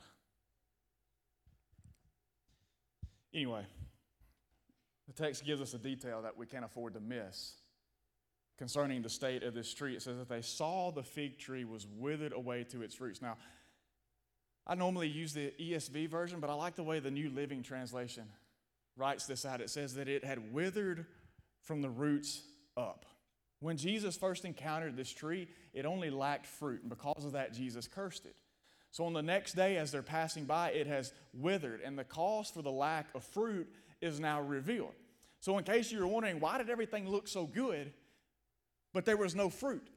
Anyway, 3.33 3.65
the 5.07 5.13
text 5.13 5.45
gives 5.45 5.61
us 5.61 5.73
a 5.73 5.77
detail 5.77 6.23
that 6.23 6.37
we 6.37 6.45
can't 6.45 6.65
afford 6.65 6.93
to 6.95 6.99
miss 6.99 7.53
concerning 8.57 9.01
the 9.01 9.09
state 9.09 9.43
of 9.43 9.53
this 9.53 9.73
tree. 9.73 9.95
It 9.95 10.01
says 10.01 10.17
that 10.17 10.29
they 10.29 10.41
saw 10.41 10.91
the 10.91 11.03
fig 11.03 11.39
tree 11.39 11.63
was 11.63 11.87
withered 11.97 12.33
away 12.33 12.65
to 12.65 12.81
its 12.81 12.99
roots. 12.99 13.21
Now, 13.21 13.37
I 14.67 14.75
normally 14.75 15.07
use 15.07 15.33
the 15.33 15.53
ESV 15.59 16.09
version, 16.09 16.39
but 16.39 16.49
I 16.49 16.53
like 16.53 16.75
the 16.75 16.83
way 16.83 16.99
the 16.99 17.09
New 17.09 17.29
Living 17.29 17.63
Translation 17.63 18.25
writes 18.97 19.25
this 19.25 19.45
out. 19.45 19.61
It 19.61 19.69
says 19.69 19.95
that 19.95 20.07
it 20.07 20.23
had 20.23 20.53
withered 20.53 21.05
from 21.61 21.81
the 21.81 21.89
roots 21.89 22.41
up. 22.77 23.05
When 23.59 23.77
Jesus 23.77 24.17
first 24.17 24.43
encountered 24.45 24.95
this 24.95 25.11
tree, 25.11 25.47
it 25.73 25.85
only 25.85 26.09
lacked 26.09 26.47
fruit, 26.47 26.81
and 26.81 26.89
because 26.89 27.25
of 27.25 27.33
that, 27.33 27.53
Jesus 27.53 27.87
cursed 27.87 28.25
it. 28.25 28.35
So 28.89 29.05
on 29.05 29.13
the 29.13 29.21
next 29.21 29.53
day, 29.53 29.77
as 29.77 29.91
they're 29.91 30.01
passing 30.01 30.45
by, 30.45 30.71
it 30.71 30.87
has 30.87 31.13
withered, 31.33 31.81
and 31.81 31.97
the 31.97 32.03
cause 32.03 32.49
for 32.49 32.61
the 32.61 32.71
lack 32.71 33.07
of 33.15 33.23
fruit 33.23 33.67
is 34.01 34.19
now 34.19 34.41
revealed. 34.41 34.93
So, 35.39 35.57
in 35.57 35.63
case 35.63 35.91
you're 35.91 36.05
wondering, 36.05 36.39
why 36.39 36.59
did 36.59 36.69
everything 36.69 37.09
look 37.09 37.27
so 37.27 37.45
good, 37.45 37.93
but 38.93 39.05
there 39.05 39.17
was 39.17 39.33
no 39.33 39.49
fruit? 39.49 39.87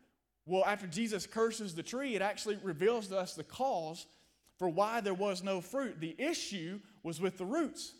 Well, 0.47 0.65
after 0.65 0.87
Jesus 0.87 1.27
curses 1.27 1.75
the 1.75 1.83
tree, 1.83 2.15
it 2.15 2.23
actually 2.23 2.59
reveals 2.63 3.09
to 3.09 3.19
us 3.19 3.35
the 3.35 3.45
cause 3.45 4.07
for 4.59 4.69
why 4.69 5.01
there 5.01 5.15
was 5.15 5.43
no 5.43 5.61
fruit. 5.61 6.01
The 6.01 6.15
issue 6.19 6.81
was 7.03 7.21
with 7.21 7.37
the 7.37 7.45
roots. 7.45 7.93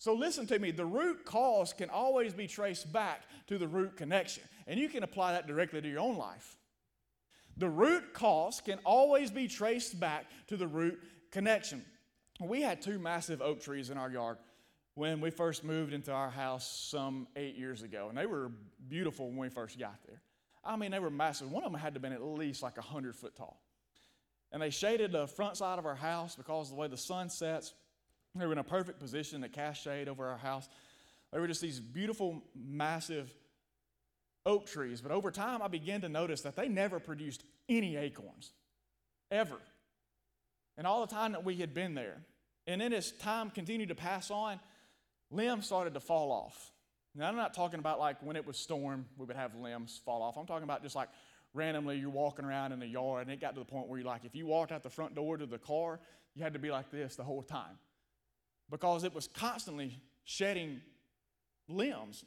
So 0.00 0.14
listen 0.14 0.46
to 0.46 0.58
me, 0.58 0.70
the 0.70 0.86
root 0.86 1.26
cause 1.26 1.74
can 1.74 1.90
always 1.90 2.32
be 2.32 2.46
traced 2.46 2.90
back 2.90 3.20
to 3.48 3.58
the 3.58 3.68
root 3.68 3.98
connection. 3.98 4.42
And 4.66 4.80
you 4.80 4.88
can 4.88 5.02
apply 5.02 5.32
that 5.32 5.46
directly 5.46 5.82
to 5.82 5.88
your 5.88 6.00
own 6.00 6.16
life. 6.16 6.56
The 7.58 7.68
root 7.68 8.14
cause 8.14 8.62
can 8.62 8.78
always 8.86 9.30
be 9.30 9.46
traced 9.46 10.00
back 10.00 10.24
to 10.46 10.56
the 10.56 10.66
root 10.66 10.98
connection. 11.30 11.84
We 12.40 12.62
had 12.62 12.80
two 12.80 12.98
massive 12.98 13.42
oak 13.42 13.60
trees 13.60 13.90
in 13.90 13.98
our 13.98 14.10
yard 14.10 14.38
when 14.94 15.20
we 15.20 15.28
first 15.28 15.64
moved 15.64 15.92
into 15.92 16.12
our 16.12 16.30
house 16.30 16.88
some 16.90 17.28
eight 17.36 17.56
years 17.56 17.82
ago, 17.82 18.06
and 18.08 18.16
they 18.16 18.24
were 18.24 18.50
beautiful 18.88 19.28
when 19.28 19.36
we 19.36 19.48
first 19.50 19.78
got 19.78 19.98
there. 20.06 20.22
I 20.64 20.76
mean, 20.76 20.92
they 20.92 20.98
were 20.98 21.10
massive. 21.10 21.50
One 21.50 21.62
of 21.62 21.72
them 21.72 21.78
had 21.78 21.92
to 21.92 21.98
have 21.98 22.02
been 22.02 22.14
at 22.14 22.22
least 22.22 22.62
like 22.62 22.78
100 22.78 23.14
foot 23.14 23.36
tall. 23.36 23.60
And 24.50 24.62
they 24.62 24.70
shaded 24.70 25.12
the 25.12 25.26
front 25.26 25.58
side 25.58 25.78
of 25.78 25.84
our 25.84 25.94
house 25.94 26.36
because 26.36 26.70
of 26.70 26.76
the 26.76 26.80
way 26.80 26.88
the 26.88 26.96
sun 26.96 27.28
sets. 27.28 27.74
They 28.34 28.46
were 28.46 28.52
in 28.52 28.58
a 28.58 28.64
perfect 28.64 29.00
position 29.00 29.42
to 29.42 29.48
cast 29.48 29.82
shade 29.82 30.08
over 30.08 30.28
our 30.28 30.38
house. 30.38 30.68
They 31.32 31.38
were 31.38 31.48
just 31.48 31.60
these 31.60 31.80
beautiful, 31.80 32.42
massive 32.54 33.34
oak 34.46 34.66
trees. 34.66 35.00
But 35.00 35.12
over 35.12 35.30
time, 35.30 35.62
I 35.62 35.68
began 35.68 36.00
to 36.02 36.08
notice 36.08 36.42
that 36.42 36.56
they 36.56 36.68
never 36.68 37.00
produced 37.00 37.42
any 37.68 37.96
acorns, 37.96 38.52
ever. 39.30 39.56
And 40.76 40.86
all 40.86 41.04
the 41.04 41.12
time 41.12 41.32
that 41.32 41.44
we 41.44 41.56
had 41.56 41.74
been 41.74 41.94
there. 41.94 42.18
And 42.66 42.80
then 42.80 42.92
as 42.92 43.10
time 43.12 43.50
continued 43.50 43.88
to 43.88 43.94
pass 43.94 44.30
on, 44.30 44.60
limbs 45.30 45.66
started 45.66 45.94
to 45.94 46.00
fall 46.00 46.30
off. 46.30 46.72
Now, 47.16 47.28
I'm 47.28 47.36
not 47.36 47.54
talking 47.54 47.80
about 47.80 47.98
like 47.98 48.22
when 48.22 48.36
it 48.36 48.46
was 48.46 48.56
storm, 48.56 49.06
we 49.18 49.26
would 49.26 49.36
have 49.36 49.54
limbs 49.56 50.00
fall 50.04 50.22
off. 50.22 50.36
I'm 50.38 50.46
talking 50.46 50.64
about 50.64 50.82
just 50.82 50.94
like 50.94 51.08
randomly 51.52 51.98
you're 51.98 52.10
walking 52.10 52.44
around 52.44 52.70
in 52.70 52.78
the 52.78 52.86
yard 52.86 53.22
and 53.22 53.32
it 53.32 53.40
got 53.40 53.54
to 53.54 53.60
the 53.60 53.66
point 53.66 53.88
where 53.88 53.98
you're 53.98 54.06
like, 54.06 54.24
if 54.24 54.36
you 54.36 54.46
walked 54.46 54.70
out 54.70 54.84
the 54.84 54.90
front 54.90 55.16
door 55.16 55.36
to 55.36 55.46
the 55.46 55.58
car, 55.58 55.98
you 56.36 56.44
had 56.44 56.52
to 56.52 56.60
be 56.60 56.70
like 56.70 56.90
this 56.92 57.16
the 57.16 57.24
whole 57.24 57.42
time 57.42 57.76
because 58.70 59.04
it 59.04 59.14
was 59.14 59.28
constantly 59.28 59.98
shedding 60.24 60.80
limbs. 61.68 62.24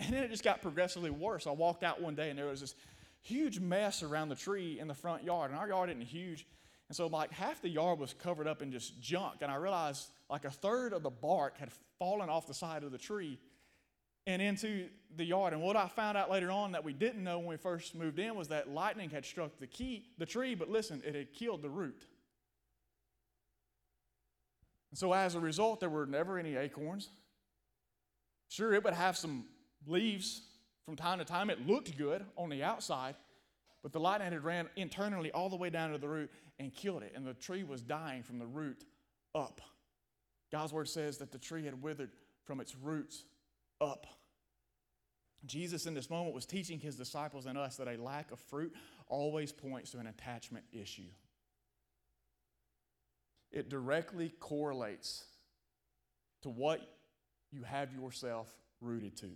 And 0.00 0.12
then 0.12 0.24
it 0.24 0.30
just 0.30 0.44
got 0.44 0.60
progressively 0.60 1.10
worse. 1.10 1.46
I 1.46 1.52
walked 1.52 1.84
out 1.84 2.02
one 2.02 2.14
day 2.14 2.30
and 2.30 2.38
there 2.38 2.46
was 2.46 2.60
this 2.60 2.74
huge 3.22 3.60
mess 3.60 4.02
around 4.02 4.28
the 4.28 4.34
tree 4.34 4.78
in 4.78 4.88
the 4.88 4.94
front 4.94 5.24
yard. 5.24 5.50
And 5.50 5.58
our 5.58 5.68
yard 5.68 5.90
isn't 5.90 6.02
huge. 6.02 6.46
And 6.88 6.96
so, 6.96 7.06
like, 7.06 7.32
half 7.32 7.62
the 7.62 7.68
yard 7.68 7.98
was 7.98 8.12
covered 8.12 8.46
up 8.46 8.60
in 8.60 8.70
just 8.70 9.00
junk. 9.00 9.36
And 9.40 9.50
I 9.50 9.56
realized, 9.56 10.10
like, 10.28 10.44
a 10.44 10.50
third 10.50 10.92
of 10.92 11.02
the 11.02 11.10
bark 11.10 11.56
had 11.58 11.70
fallen 11.98 12.28
off 12.28 12.46
the 12.46 12.54
side 12.54 12.82
of 12.82 12.92
the 12.92 12.98
tree 12.98 13.38
and 14.26 14.42
into 14.42 14.88
the 15.16 15.24
yard. 15.24 15.52
And 15.52 15.62
what 15.62 15.76
I 15.76 15.88
found 15.88 16.18
out 16.18 16.30
later 16.30 16.50
on 16.50 16.72
that 16.72 16.84
we 16.84 16.92
didn't 16.92 17.22
know 17.22 17.38
when 17.38 17.48
we 17.48 17.56
first 17.56 17.94
moved 17.94 18.18
in 18.18 18.34
was 18.34 18.48
that 18.48 18.68
lightning 18.68 19.10
had 19.10 19.24
struck 19.24 19.58
the 19.58 19.66
key, 19.66 20.04
the 20.18 20.26
tree, 20.26 20.54
but 20.54 20.68
listen, 20.68 21.02
it 21.06 21.14
had 21.14 21.32
killed 21.32 21.62
the 21.62 21.70
root. 21.70 22.06
And 24.94 24.98
so 25.00 25.12
as 25.12 25.34
a 25.34 25.40
result, 25.40 25.80
there 25.80 25.90
were 25.90 26.06
never 26.06 26.38
any 26.38 26.54
acorns. 26.54 27.08
Sure, 28.48 28.72
it 28.72 28.84
would 28.84 28.94
have 28.94 29.16
some 29.16 29.46
leaves 29.88 30.42
from 30.86 30.94
time 30.94 31.18
to 31.18 31.24
time. 31.24 31.50
It 31.50 31.66
looked 31.66 31.98
good 31.98 32.24
on 32.36 32.48
the 32.48 32.62
outside, 32.62 33.16
but 33.82 33.92
the 33.92 33.98
lightning 33.98 34.30
had 34.30 34.44
ran 34.44 34.68
internally 34.76 35.32
all 35.32 35.48
the 35.48 35.56
way 35.56 35.68
down 35.68 35.90
to 35.90 35.98
the 35.98 36.06
root 36.06 36.30
and 36.60 36.72
killed 36.72 37.02
it. 37.02 37.12
And 37.16 37.26
the 37.26 37.34
tree 37.34 37.64
was 37.64 37.82
dying 37.82 38.22
from 38.22 38.38
the 38.38 38.46
root 38.46 38.84
up. 39.34 39.60
God's 40.52 40.72
word 40.72 40.88
says 40.88 41.18
that 41.18 41.32
the 41.32 41.38
tree 41.38 41.64
had 41.64 41.82
withered 41.82 42.12
from 42.44 42.60
its 42.60 42.76
roots 42.76 43.24
up. 43.80 44.06
Jesus, 45.44 45.86
in 45.86 45.94
this 45.94 46.08
moment, 46.08 46.36
was 46.36 46.46
teaching 46.46 46.78
his 46.78 46.94
disciples 46.94 47.46
and 47.46 47.58
us 47.58 47.78
that 47.78 47.88
a 47.88 48.00
lack 48.00 48.30
of 48.30 48.38
fruit 48.38 48.72
always 49.08 49.50
points 49.50 49.90
to 49.90 49.98
an 49.98 50.06
attachment 50.06 50.64
issue 50.72 51.10
it 53.54 53.70
directly 53.70 54.34
correlates 54.40 55.24
to 56.42 56.50
what 56.50 56.80
you 57.50 57.62
have 57.62 57.92
yourself 57.94 58.52
rooted 58.80 59.16
to. 59.18 59.30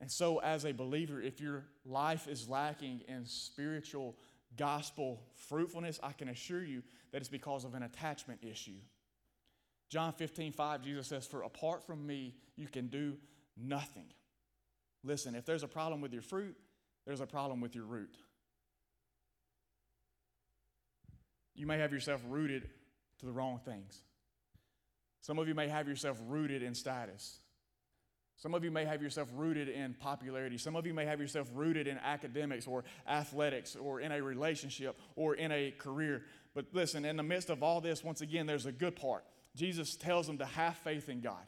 And 0.00 0.10
so, 0.10 0.38
as 0.38 0.64
a 0.64 0.72
believer, 0.72 1.20
if 1.20 1.40
your 1.40 1.64
life 1.84 2.26
is 2.26 2.48
lacking 2.48 3.02
in 3.06 3.24
spiritual 3.26 4.16
gospel 4.56 5.22
fruitfulness, 5.48 6.00
I 6.02 6.12
can 6.12 6.28
assure 6.28 6.64
you 6.64 6.82
that 7.12 7.18
it's 7.18 7.28
because 7.28 7.64
of 7.64 7.74
an 7.74 7.82
attachment 7.82 8.40
issue. 8.42 8.80
John 9.90 10.12
15, 10.12 10.52
5, 10.52 10.82
Jesus 10.82 11.06
says, 11.06 11.26
For 11.26 11.42
apart 11.42 11.84
from 11.84 12.06
me, 12.06 12.34
you 12.56 12.66
can 12.66 12.88
do 12.88 13.16
nothing. 13.56 14.06
Listen, 15.04 15.34
if 15.34 15.44
there's 15.44 15.62
a 15.62 15.68
problem 15.68 16.00
with 16.00 16.12
your 16.12 16.22
fruit, 16.22 16.56
there's 17.06 17.20
a 17.20 17.26
problem 17.26 17.60
with 17.60 17.74
your 17.74 17.84
root. 17.84 18.16
You 21.54 21.66
may 21.66 21.78
have 21.78 21.92
yourself 21.92 22.22
rooted 22.28 22.68
to 23.18 23.26
the 23.26 23.32
wrong 23.32 23.60
things. 23.64 24.02
Some 25.20 25.38
of 25.38 25.48
you 25.48 25.54
may 25.54 25.68
have 25.68 25.86
yourself 25.86 26.18
rooted 26.26 26.62
in 26.62 26.74
status. 26.74 27.38
Some 28.36 28.54
of 28.54 28.64
you 28.64 28.70
may 28.70 28.86
have 28.86 29.02
yourself 29.02 29.28
rooted 29.34 29.68
in 29.68 29.92
popularity. 29.92 30.56
Some 30.56 30.74
of 30.74 30.86
you 30.86 30.94
may 30.94 31.04
have 31.04 31.20
yourself 31.20 31.50
rooted 31.54 31.86
in 31.86 31.98
academics 31.98 32.66
or 32.66 32.84
athletics 33.06 33.76
or 33.76 34.00
in 34.00 34.12
a 34.12 34.22
relationship 34.22 34.98
or 35.14 35.34
in 35.34 35.52
a 35.52 35.72
career. 35.72 36.22
But 36.54 36.66
listen, 36.72 37.04
in 37.04 37.16
the 37.16 37.22
midst 37.22 37.50
of 37.50 37.62
all 37.62 37.82
this, 37.82 38.02
once 38.02 38.22
again, 38.22 38.46
there's 38.46 38.64
a 38.64 38.72
good 38.72 38.96
part. 38.96 39.24
Jesus 39.54 39.94
tells 39.94 40.26
them 40.26 40.38
to 40.38 40.46
have 40.46 40.76
faith 40.78 41.10
in 41.10 41.20
God. 41.20 41.44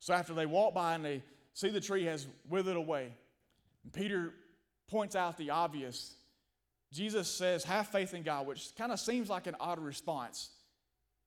So 0.00 0.12
after 0.12 0.34
they 0.34 0.46
walk 0.46 0.74
by 0.74 0.94
and 0.94 1.04
they 1.04 1.22
see 1.52 1.68
the 1.68 1.80
tree 1.80 2.04
has 2.06 2.26
withered 2.48 2.76
away, 2.76 3.12
Peter 3.92 4.34
points 4.88 5.14
out 5.14 5.36
the 5.36 5.50
obvious 5.50 6.16
Jesus 6.94 7.28
says, 7.28 7.64
have 7.64 7.88
faith 7.88 8.14
in 8.14 8.22
God, 8.22 8.46
which 8.46 8.70
kind 8.78 8.92
of 8.92 9.00
seems 9.00 9.28
like 9.28 9.48
an 9.48 9.56
odd 9.58 9.80
response 9.80 10.50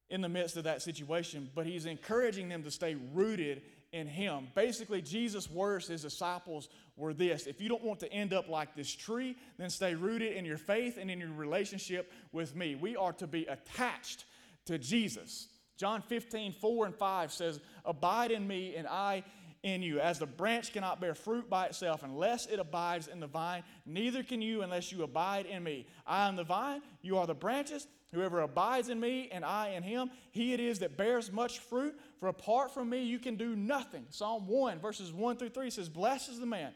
in 0.10 0.22
the 0.22 0.30
midst 0.30 0.56
of 0.56 0.64
that 0.64 0.82
situation, 0.82 1.50
but 1.54 1.66
he's 1.66 1.86
encouraging 1.86 2.48
them 2.48 2.64
to 2.64 2.72
stay 2.72 2.96
rooted 3.14 3.62
in 3.92 4.08
him. 4.08 4.48
Basically, 4.56 5.02
Jesus' 5.02 5.52
words 5.52 5.88
to 5.88 5.92
his 5.92 6.04
disciples 6.04 6.70
were 6.96 7.14
this 7.14 7.48
If 7.48 7.60
you 7.60 7.68
don't 7.68 7.84
want 7.84 8.00
to 8.00 8.12
end 8.12 8.34
up 8.34 8.48
like 8.48 8.76
this 8.76 8.94
tree, 8.94 9.36
then 9.58 9.70
stay 9.70 9.94
rooted 9.94 10.38
in 10.38 10.46
your 10.46 10.58
faith 10.58 10.98
and 10.98 11.12
in 11.12 11.20
your 11.20 11.34
relationship 11.34 12.14
with 12.32 12.56
me. 12.56 12.76
We 12.76 12.96
are 12.96 13.14
to 13.14 13.28
be 13.28 13.46
attached 13.46 14.24
to 14.66 14.78
Jesus. 14.78 15.50
John 15.76 16.02
15, 16.02 16.54
4 16.54 16.86
and 16.88 16.96
5 16.96 17.32
says, 17.32 17.60
Abide 17.86 18.32
in 18.32 18.48
me 18.48 18.76
and 18.76 18.88
I 18.88 19.24
in 19.64 19.82
you. 19.82 20.00
As 20.00 20.20
the 20.20 20.26
branch 20.26 20.74
cannot 20.74 21.02
bear 21.02 21.16
fruit 21.16 21.50
by 21.50 21.66
itself 21.66 22.04
unless 22.04 22.46
it 22.46 22.60
abides 22.60 23.08
in 23.08 23.20
the 23.20 23.28
vine, 23.28 23.64
neither 23.86 24.24
can 24.24 24.42
you 24.42 24.62
unless 24.62 24.92
you 24.92 25.04
abide 25.04 25.46
in 25.46 25.64
me. 25.64 25.88
I 26.06 26.28
am 26.28 26.36
the 26.36 26.44
vine, 26.44 26.82
you 27.02 27.18
are 27.18 27.28
the 27.28 27.34
branches. 27.34 27.88
Whoever 28.14 28.40
abides 28.40 28.88
in 28.88 29.00
me 29.00 29.28
and 29.32 29.44
I 29.44 29.70
in 29.70 29.84
him, 29.84 30.10
he 30.32 30.54
it 30.54 30.62
is 30.62 30.80
that 30.80 30.96
bears 30.96 31.32
much 31.32 31.60
fruit. 31.60 32.00
For 32.20 32.30
apart 32.30 32.74
from 32.74 32.90
me, 32.90 33.04
you 33.04 33.20
can 33.20 33.36
do 33.36 33.56
nothing. 33.56 34.06
Psalm 34.10 34.48
1, 34.48 34.80
verses 34.80 35.12
1 35.12 35.38
through 35.38 35.50
3 35.50 35.70
says, 35.70 35.90
Blessed 35.90 36.30
is 36.30 36.40
the 36.40 36.46
man 36.46 36.72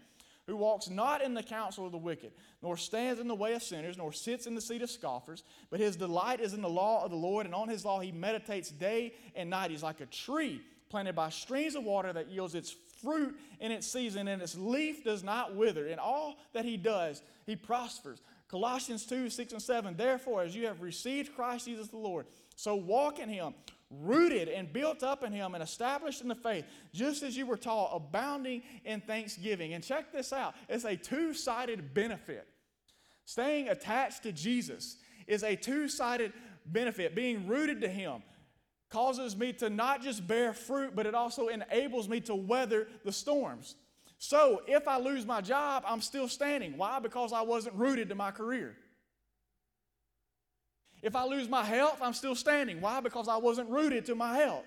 who 0.47 0.57
walks 0.57 0.89
not 0.89 1.21
in 1.21 1.33
the 1.33 1.43
counsel 1.43 1.85
of 1.85 1.91
the 1.91 1.97
wicked, 1.97 2.33
nor 2.61 2.75
stands 2.75 3.21
in 3.21 3.27
the 3.27 3.35
way 3.35 3.53
of 3.53 3.63
sinners, 3.63 3.97
nor 3.97 4.11
sits 4.11 4.47
in 4.47 4.55
the 4.55 4.61
seat 4.61 4.81
of 4.81 4.89
scoffers, 4.89 5.43
but 5.69 5.79
his 5.79 5.95
delight 5.95 6.41
is 6.41 6.53
in 6.53 6.61
the 6.61 6.69
law 6.69 7.05
of 7.05 7.11
the 7.11 7.17
Lord, 7.17 7.45
and 7.45 7.55
on 7.55 7.69
his 7.69 7.85
law 7.85 7.99
he 7.99 8.11
meditates 8.11 8.69
day 8.69 9.13
and 9.35 9.49
night. 9.49 9.71
He's 9.71 9.83
like 9.83 10.01
a 10.01 10.05
tree 10.07 10.61
planted 10.91 11.15
by 11.15 11.29
streams 11.29 11.75
of 11.75 11.83
water 11.83 12.13
that 12.13 12.29
yields 12.29 12.53
its 12.53 12.75
fruit 13.01 13.35
in 13.59 13.71
its 13.71 13.87
season, 13.87 14.27
and 14.27 14.41
its 14.41 14.55
leaf 14.55 15.03
does 15.03 15.23
not 15.23 15.55
wither. 15.55 15.87
In 15.87 15.97
all 15.97 16.35
that 16.53 16.65
he 16.65 16.77
does, 16.77 17.23
he 17.45 17.55
prospers. 17.55 18.21
Colossians 18.47 19.05
2 19.05 19.29
6 19.29 19.53
and 19.53 19.61
7. 19.61 19.95
Therefore, 19.95 20.43
as 20.43 20.55
you 20.55 20.67
have 20.67 20.81
received 20.81 21.35
Christ 21.35 21.65
Jesus 21.65 21.87
the 21.87 21.97
Lord, 21.97 22.27
so 22.55 22.75
walk 22.75 23.17
in 23.17 23.29
him, 23.29 23.53
rooted 23.89 24.47
and 24.47 24.71
built 24.71 25.03
up 25.03 25.23
in 25.23 25.33
Him 25.33 25.53
and 25.53 25.63
established 25.63 26.21
in 26.21 26.27
the 26.27 26.35
faith, 26.35 26.65
just 26.93 27.23
as 27.23 27.35
you 27.35 27.45
were 27.45 27.57
taught, 27.57 27.91
abounding 27.93 28.61
in 28.85 29.01
thanksgiving. 29.01 29.73
And 29.73 29.83
check 29.83 30.11
this 30.11 30.31
out 30.33 30.55
it's 30.69 30.85
a 30.85 30.95
two 30.95 31.33
sided 31.33 31.93
benefit. 31.93 32.47
Staying 33.25 33.69
attached 33.69 34.23
to 34.23 34.31
Jesus 34.31 34.97
is 35.27 35.43
a 35.43 35.55
two 35.55 35.87
sided 35.87 36.33
benefit. 36.65 37.15
Being 37.15 37.47
rooted 37.47 37.81
to 37.81 37.87
Him 37.87 38.23
causes 38.91 39.35
me 39.35 39.53
to 39.53 39.69
not 39.69 40.01
just 40.01 40.27
bear 40.27 40.53
fruit, 40.53 40.95
but 40.95 41.05
it 41.05 41.15
also 41.15 41.47
enables 41.47 42.07
me 42.07 42.19
to 42.21 42.35
weather 42.35 42.87
the 43.03 43.11
storms. 43.11 43.75
So 44.17 44.61
if 44.67 44.87
I 44.87 44.99
lose 44.99 45.25
my 45.25 45.41
job, 45.41 45.83
I'm 45.87 46.01
still 46.01 46.27
standing. 46.27 46.77
Why? 46.77 46.99
Because 46.99 47.33
I 47.33 47.41
wasn't 47.41 47.75
rooted 47.75 48.09
to 48.09 48.15
my 48.15 48.29
career. 48.29 48.75
If 51.01 51.15
I 51.15 51.25
lose 51.25 51.49
my 51.49 51.63
health, 51.63 51.97
I'm 52.01 52.13
still 52.13 52.35
standing. 52.35 52.81
Why? 52.81 52.99
Because 52.99 53.27
I 53.27 53.37
wasn't 53.37 53.69
rooted 53.69 54.05
to 54.05 54.15
my 54.15 54.35
health. 54.35 54.65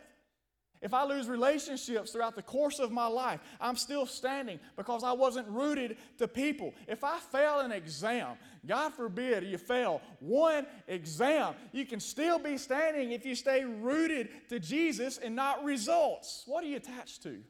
If 0.83 0.93
I 0.93 1.05
lose 1.05 1.29
relationships 1.29 2.13
throughout 2.13 2.35
the 2.35 2.43
course 2.43 2.79
of 2.79 2.93
my 2.93 3.07
life, 3.07 3.41
I'm 3.61 3.77
still 3.77 4.05
standing 4.05 4.61
because 4.77 5.03
I 5.03 5.13
wasn't 5.13 5.49
rooted 5.49 5.97
to 6.19 6.29
people. 6.29 6.75
If 6.87 7.05
I 7.05 7.19
fail 7.19 7.61
an 7.61 7.73
exam, 7.73 8.37
God 8.67 8.93
forbid 8.93 9.45
you 9.45 9.57
fail 9.57 10.03
one 10.21 10.67
exam, 10.87 11.55
you 11.73 11.87
can 11.87 12.01
still 12.01 12.39
be 12.39 12.59
standing 12.59 13.13
if 13.13 13.25
you 13.25 13.35
stay 13.35 13.65
rooted 13.65 14.29
to 14.51 14.61
Jesus 14.61 15.17
and 15.17 15.35
not 15.35 15.65
results. 15.65 16.43
What 16.47 16.65
are 16.65 16.67
you 16.67 16.77
attached 16.77 17.23
to? 17.23 17.43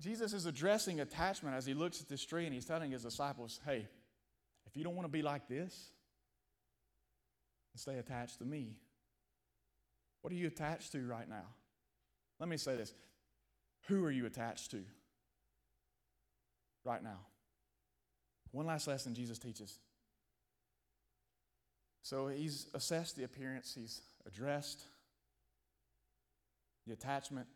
Jesus 0.00 0.32
is 0.32 0.46
addressing 0.46 1.00
attachment 1.00 1.56
as 1.56 1.66
he 1.66 1.74
looks 1.74 2.00
at 2.00 2.08
this 2.08 2.24
tree 2.24 2.44
and 2.44 2.54
he's 2.54 2.66
telling 2.66 2.90
his 2.90 3.02
disciples, 3.02 3.60
hey, 3.64 3.88
if 4.66 4.76
you 4.76 4.84
don't 4.84 4.94
want 4.94 5.06
to 5.06 5.12
be 5.12 5.22
like 5.22 5.48
this, 5.48 5.90
stay 7.74 7.98
attached 7.98 8.38
to 8.38 8.44
me. 8.44 8.76
What 10.22 10.32
are 10.32 10.36
you 10.36 10.46
attached 10.46 10.92
to 10.92 11.06
right 11.06 11.28
now? 11.28 11.46
Let 12.40 12.48
me 12.48 12.56
say 12.56 12.76
this. 12.76 12.92
Who 13.86 14.04
are 14.04 14.10
you 14.10 14.26
attached 14.26 14.70
to 14.72 14.82
right 16.84 17.02
now? 17.02 17.20
One 18.52 18.66
last 18.66 18.86
lesson 18.86 19.14
Jesus 19.14 19.38
teaches. 19.38 19.78
So 22.02 22.28
he's 22.28 22.68
assessed 22.74 23.16
the 23.16 23.24
appearance, 23.24 23.74
he's 23.78 24.00
addressed 24.26 24.82
the 26.86 26.94
attachment, 26.94 27.46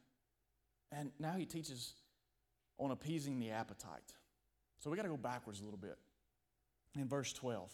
and 0.90 1.11
now 1.18 1.33
he 1.33 1.46
teaches 1.46 1.94
on 2.79 2.90
appeasing 2.90 3.38
the 3.38 3.51
appetite. 3.51 4.12
So 4.81 4.90
we 4.90 4.96
got 4.96 5.05
to 5.05 5.09
go 5.09 5.16
backwards 5.16 5.61
a 5.61 5.64
little 5.64 5.79
bit. 5.79 5.96
In 6.94 7.09
verse 7.09 7.33
12. 7.33 7.72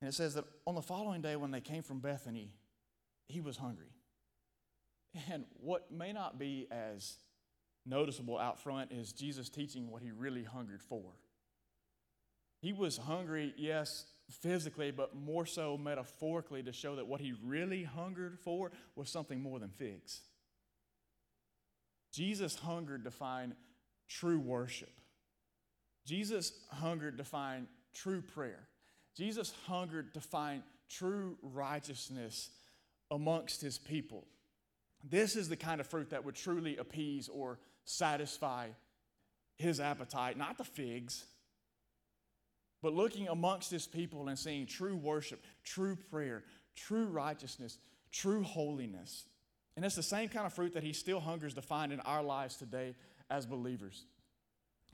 And 0.00 0.08
it 0.08 0.14
says 0.14 0.34
that 0.34 0.44
on 0.66 0.74
the 0.74 0.82
following 0.82 1.22
day, 1.22 1.36
when 1.36 1.50
they 1.50 1.60
came 1.60 1.82
from 1.82 1.98
Bethany, 1.98 2.52
he 3.26 3.40
was 3.40 3.56
hungry. 3.56 3.92
And 5.30 5.44
what 5.60 5.90
may 5.90 6.12
not 6.12 6.38
be 6.38 6.68
as 6.70 7.16
noticeable 7.84 8.38
out 8.38 8.60
front 8.60 8.92
is 8.92 9.12
Jesus 9.12 9.48
teaching 9.48 9.90
what 9.90 10.02
he 10.02 10.10
really 10.10 10.44
hungered 10.44 10.82
for. 10.82 11.02
He 12.60 12.72
was 12.72 12.98
hungry, 12.98 13.54
yes, 13.56 14.04
physically, 14.30 14.90
but 14.90 15.14
more 15.14 15.46
so 15.46 15.78
metaphorically 15.78 16.62
to 16.64 16.72
show 16.72 16.96
that 16.96 17.06
what 17.06 17.20
he 17.20 17.32
really 17.44 17.84
hungered 17.84 18.38
for 18.38 18.70
was 18.94 19.08
something 19.08 19.40
more 19.40 19.58
than 19.58 19.70
figs. 19.70 20.20
Jesus 22.12 22.56
hungered 22.56 23.04
to 23.04 23.10
find 23.10 23.54
true 24.08 24.40
worship. 24.40 24.92
Jesus 26.06 26.52
hungered 26.70 27.18
to 27.18 27.24
find 27.24 27.66
true 27.94 28.22
prayer. 28.22 28.66
Jesus 29.18 29.52
hungered 29.66 30.14
to 30.14 30.20
find 30.20 30.62
true 30.88 31.36
righteousness 31.42 32.50
amongst 33.10 33.60
his 33.60 33.76
people. 33.76 34.24
This 35.02 35.34
is 35.34 35.48
the 35.48 35.56
kind 35.56 35.80
of 35.80 35.88
fruit 35.88 36.10
that 36.10 36.24
would 36.24 36.36
truly 36.36 36.76
appease 36.76 37.28
or 37.28 37.58
satisfy 37.84 38.68
his 39.56 39.80
appetite, 39.80 40.38
not 40.38 40.56
the 40.56 40.64
figs, 40.64 41.24
but 42.80 42.94
looking 42.94 43.26
amongst 43.26 43.72
his 43.72 43.88
people 43.88 44.28
and 44.28 44.38
seeing 44.38 44.66
true 44.66 44.94
worship, 44.94 45.42
true 45.64 45.96
prayer, 45.96 46.44
true 46.76 47.06
righteousness, 47.06 47.78
true 48.12 48.44
holiness. 48.44 49.24
And 49.74 49.84
it's 49.84 49.96
the 49.96 50.02
same 50.02 50.28
kind 50.28 50.46
of 50.46 50.52
fruit 50.52 50.74
that 50.74 50.84
he 50.84 50.92
still 50.92 51.18
hungers 51.18 51.54
to 51.54 51.62
find 51.62 51.92
in 51.92 51.98
our 52.00 52.22
lives 52.22 52.54
today 52.54 52.94
as 53.28 53.46
believers. 53.46 54.04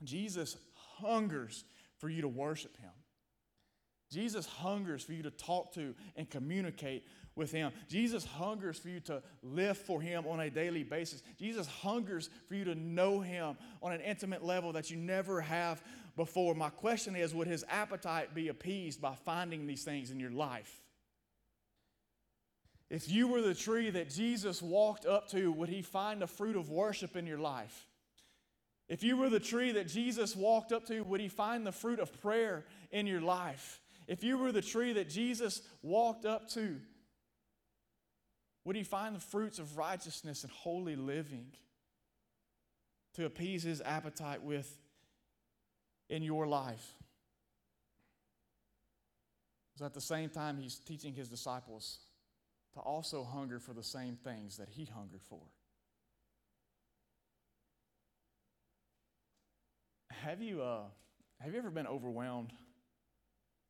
Jesus 0.03 0.57
hungers 0.97 1.63
for 1.99 2.09
you 2.09 2.23
to 2.23 2.27
worship 2.27 2.75
him. 2.77 2.91
Jesus 4.11 4.45
hungers 4.45 5.03
for 5.03 5.13
you 5.13 5.23
to 5.23 5.31
talk 5.31 5.73
to 5.73 5.95
and 6.15 6.29
communicate 6.29 7.05
with 7.35 7.51
him. 7.51 7.71
Jesus 7.89 8.25
hungers 8.25 8.79
for 8.79 8.89
you 8.89 8.99
to 9.01 9.21
live 9.43 9.77
for 9.77 10.01
him 10.01 10.25
on 10.25 10.39
a 10.39 10.49
daily 10.49 10.83
basis. 10.83 11.21
Jesus 11.37 11.67
hungers 11.67 12.29
for 12.47 12.55
you 12.55 12.63
to 12.65 12.75
know 12.75 13.19
him 13.19 13.57
on 13.81 13.91
an 13.91 14.01
intimate 14.01 14.43
level 14.43 14.71
that 14.73 14.89
you 14.89 14.97
never 14.97 15.41
have 15.41 15.83
before. 16.15 16.55
My 16.55 16.69
question 16.69 17.15
is 17.15 17.33
would 17.33 17.47
his 17.47 17.65
appetite 17.69 18.33
be 18.33 18.47
appeased 18.47 19.01
by 19.01 19.15
finding 19.15 19.67
these 19.67 19.83
things 19.83 20.11
in 20.11 20.19
your 20.19 20.31
life? 20.31 20.81
If 22.89 23.09
you 23.09 23.27
were 23.27 23.41
the 23.41 23.55
tree 23.55 23.89
that 23.89 24.09
Jesus 24.09 24.61
walked 24.61 25.05
up 25.05 25.27
to, 25.31 25.51
would 25.51 25.69
he 25.69 25.81
find 25.81 26.21
the 26.21 26.27
fruit 26.27 26.55
of 26.55 26.69
worship 26.69 27.15
in 27.15 27.25
your 27.25 27.39
life? 27.39 27.87
If 28.87 29.03
you 29.03 29.17
were 29.17 29.29
the 29.29 29.39
tree 29.39 29.71
that 29.71 29.87
Jesus 29.87 30.35
walked 30.35 30.71
up 30.71 30.85
to, 30.87 31.01
would 31.01 31.19
he 31.19 31.27
find 31.27 31.65
the 31.65 31.71
fruit 31.71 31.99
of 31.99 32.21
prayer 32.21 32.65
in 32.91 33.07
your 33.07 33.21
life? 33.21 33.81
If 34.07 34.23
you 34.23 34.37
were 34.37 34.51
the 34.51 34.61
tree 34.61 34.93
that 34.93 35.09
Jesus 35.09 35.61
walked 35.81 36.25
up 36.25 36.49
to, 36.51 36.77
would 38.63 38.75
he 38.75 38.83
find 38.83 39.15
the 39.15 39.19
fruits 39.19 39.59
of 39.59 39.77
righteousness 39.77 40.43
and 40.43 40.51
holy 40.51 40.95
living 40.95 41.47
to 43.13 43.25
appease 43.25 43.63
his 43.63 43.81
appetite 43.81 44.43
with 44.43 44.77
in 46.09 46.23
your 46.23 46.47
life? 46.47 46.93
So 49.77 49.85
at 49.85 49.93
the 49.93 50.01
same 50.01 50.29
time, 50.29 50.57
he's 50.57 50.79
teaching 50.79 51.13
his 51.13 51.29
disciples 51.29 51.99
to 52.73 52.79
also 52.79 53.23
hunger 53.23 53.59
for 53.59 53.73
the 53.73 53.83
same 53.83 54.15
things 54.15 54.57
that 54.57 54.69
he 54.69 54.85
hungered 54.85 55.23
for. 55.29 55.41
Have 60.11 60.41
you, 60.41 60.61
uh, 60.61 60.83
have 61.39 61.53
you 61.53 61.59
ever 61.59 61.69
been 61.69 61.87
overwhelmed 61.87 62.51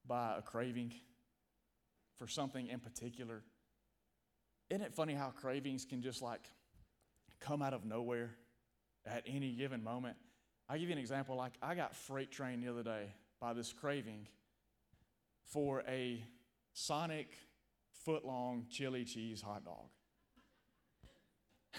by 0.08 0.36
a 0.38 0.42
craving 0.42 0.94
for 2.18 2.28
something 2.28 2.68
in 2.68 2.80
particular? 2.80 3.44
Isn't 4.70 4.84
it 4.84 4.94
funny 4.94 5.14
how 5.14 5.30
cravings 5.30 5.86
can 5.86 6.02
just 6.02 6.22
like 6.22 6.42
come 7.40 7.62
out 7.62 7.74
of 7.74 7.86
nowhere 7.86 8.32
at 9.06 9.24
any 9.28 9.52
given 9.52 9.84
moment? 9.84 10.18
I'll 10.68 10.78
give 10.78 10.90
you 10.90 10.94
an 10.94 11.00
example. 11.00 11.36
Like, 11.36 11.54
I 11.62 11.76
got 11.76 11.96
freight 11.96 12.32
trained 12.32 12.64
the 12.64 12.70
other 12.70 12.84
day 12.84 13.14
by 13.40 13.54
this 13.54 13.72
craving 13.72 14.28
for 15.44 15.84
a 15.88 16.24
Sonic 16.74 17.30
foot 18.04 18.26
long 18.26 18.66
chili 18.70 19.06
cheese 19.06 19.42
hot 19.42 19.64
dog. 19.64 19.88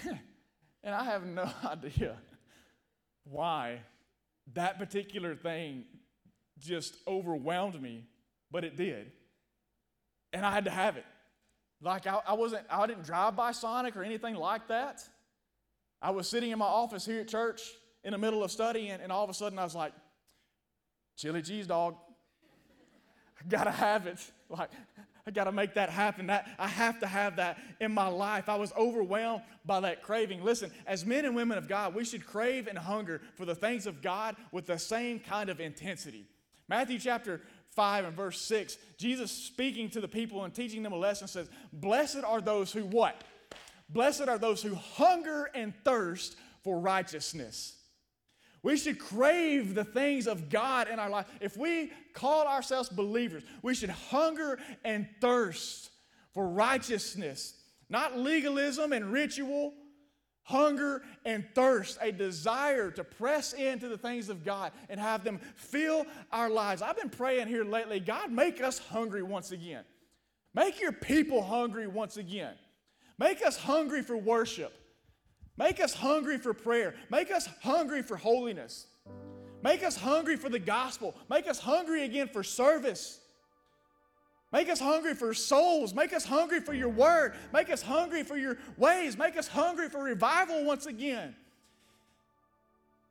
and 0.84 0.94
I 0.94 1.04
have 1.04 1.26
no 1.26 1.50
idea 1.64 2.16
why 3.24 3.80
that 4.54 4.78
particular 4.78 5.34
thing 5.34 5.84
just 6.58 6.96
overwhelmed 7.06 7.80
me, 7.80 8.04
but 8.56 8.64
it 8.64 8.74
did. 8.74 9.12
And 10.32 10.46
I 10.46 10.50
had 10.50 10.64
to 10.64 10.70
have 10.70 10.96
it. 10.96 11.04
Like 11.82 12.06
I, 12.06 12.20
I 12.26 12.32
wasn't, 12.32 12.64
I 12.70 12.86
didn't 12.86 13.04
drive 13.04 13.36
by 13.36 13.52
Sonic 13.52 13.94
or 13.98 14.02
anything 14.02 14.34
like 14.34 14.68
that. 14.68 15.02
I 16.00 16.10
was 16.10 16.26
sitting 16.26 16.52
in 16.52 16.58
my 16.58 16.64
office 16.64 17.04
here 17.04 17.20
at 17.20 17.28
church 17.28 17.60
in 18.02 18.12
the 18.12 18.18
middle 18.18 18.42
of 18.42 18.50
studying, 18.50 18.92
and 18.92 19.12
all 19.12 19.22
of 19.22 19.28
a 19.28 19.34
sudden 19.34 19.58
I 19.58 19.64
was 19.64 19.74
like, 19.74 19.92
chili 21.18 21.42
cheese 21.42 21.66
dog. 21.66 21.96
I 23.38 23.46
gotta 23.46 23.70
have 23.70 24.06
it. 24.06 24.18
Like, 24.48 24.70
I 25.26 25.32
got 25.32 25.44
to 25.44 25.52
make 25.52 25.74
that 25.74 25.90
happen. 25.90 26.28
That, 26.28 26.48
I 26.56 26.68
have 26.68 27.00
to 27.00 27.06
have 27.08 27.34
that 27.34 27.58
in 27.80 27.90
my 27.90 28.06
life. 28.06 28.48
I 28.48 28.54
was 28.54 28.72
overwhelmed 28.78 29.42
by 29.64 29.80
that 29.80 30.04
craving. 30.04 30.44
Listen, 30.44 30.70
as 30.86 31.04
men 31.04 31.24
and 31.24 31.34
women 31.34 31.58
of 31.58 31.66
God, 31.66 31.96
we 31.96 32.04
should 32.04 32.24
crave 32.24 32.68
and 32.68 32.78
hunger 32.78 33.20
for 33.34 33.44
the 33.44 33.56
things 33.56 33.88
of 33.88 34.00
God 34.00 34.36
with 34.52 34.66
the 34.66 34.78
same 34.78 35.18
kind 35.18 35.50
of 35.50 35.58
intensity. 35.58 36.28
Matthew 36.68 36.98
chapter 36.98 37.42
5 37.76 38.06
and 38.06 38.16
verse 38.16 38.40
6, 38.40 38.78
Jesus 38.96 39.30
speaking 39.30 39.90
to 39.90 40.00
the 40.00 40.08
people 40.08 40.44
and 40.44 40.52
teaching 40.52 40.82
them 40.82 40.94
a 40.94 40.98
lesson 40.98 41.28
says, 41.28 41.48
Blessed 41.72 42.24
are 42.24 42.40
those 42.40 42.72
who 42.72 42.80
what? 42.86 43.22
Blessed 43.90 44.28
are 44.28 44.38
those 44.38 44.62
who 44.62 44.74
hunger 44.74 45.50
and 45.54 45.72
thirst 45.84 46.36
for 46.64 46.80
righteousness. 46.80 47.76
We 48.62 48.76
should 48.76 48.98
crave 48.98 49.74
the 49.74 49.84
things 49.84 50.26
of 50.26 50.48
God 50.48 50.88
in 50.88 50.98
our 50.98 51.10
life. 51.10 51.26
If 51.40 51.56
we 51.56 51.92
call 52.14 52.48
ourselves 52.48 52.88
believers, 52.88 53.44
we 53.62 53.74
should 53.74 53.90
hunger 53.90 54.58
and 54.84 55.06
thirst 55.20 55.90
for 56.34 56.48
righteousness, 56.48 57.54
not 57.88 58.18
legalism 58.18 58.92
and 58.92 59.12
ritual. 59.12 59.74
Hunger 60.46 61.02
and 61.24 61.44
thirst, 61.56 61.98
a 62.00 62.12
desire 62.12 62.92
to 62.92 63.02
press 63.02 63.52
into 63.52 63.88
the 63.88 63.98
things 63.98 64.28
of 64.28 64.44
God 64.44 64.70
and 64.88 65.00
have 65.00 65.24
them 65.24 65.40
fill 65.56 66.06
our 66.30 66.48
lives. 66.48 66.82
I've 66.82 66.96
been 66.96 67.10
praying 67.10 67.48
here 67.48 67.64
lately 67.64 67.98
God, 67.98 68.30
make 68.30 68.62
us 68.62 68.78
hungry 68.78 69.24
once 69.24 69.50
again. 69.50 69.82
Make 70.54 70.80
your 70.80 70.92
people 70.92 71.42
hungry 71.42 71.88
once 71.88 72.16
again. 72.16 72.54
Make 73.18 73.44
us 73.44 73.56
hungry 73.56 74.02
for 74.02 74.16
worship. 74.16 74.72
Make 75.56 75.80
us 75.80 75.92
hungry 75.92 76.38
for 76.38 76.54
prayer. 76.54 76.94
Make 77.10 77.32
us 77.32 77.48
hungry 77.62 78.02
for 78.02 78.16
holiness. 78.16 78.86
Make 79.64 79.82
us 79.82 79.96
hungry 79.96 80.36
for 80.36 80.48
the 80.48 80.60
gospel. 80.60 81.16
Make 81.28 81.48
us 81.48 81.58
hungry 81.58 82.04
again 82.04 82.28
for 82.28 82.44
service. 82.44 83.18
Make 84.56 84.70
us 84.70 84.80
hungry 84.80 85.12
for 85.12 85.34
souls. 85.34 85.92
Make 85.92 86.14
us 86.14 86.24
hungry 86.24 86.60
for 86.60 86.72
your 86.72 86.88
word. 86.88 87.34
Make 87.52 87.68
us 87.68 87.82
hungry 87.82 88.22
for 88.22 88.38
your 88.38 88.56
ways. 88.78 89.18
Make 89.18 89.36
us 89.36 89.46
hungry 89.46 89.90
for 89.90 90.02
revival 90.02 90.64
once 90.64 90.86
again. 90.86 91.36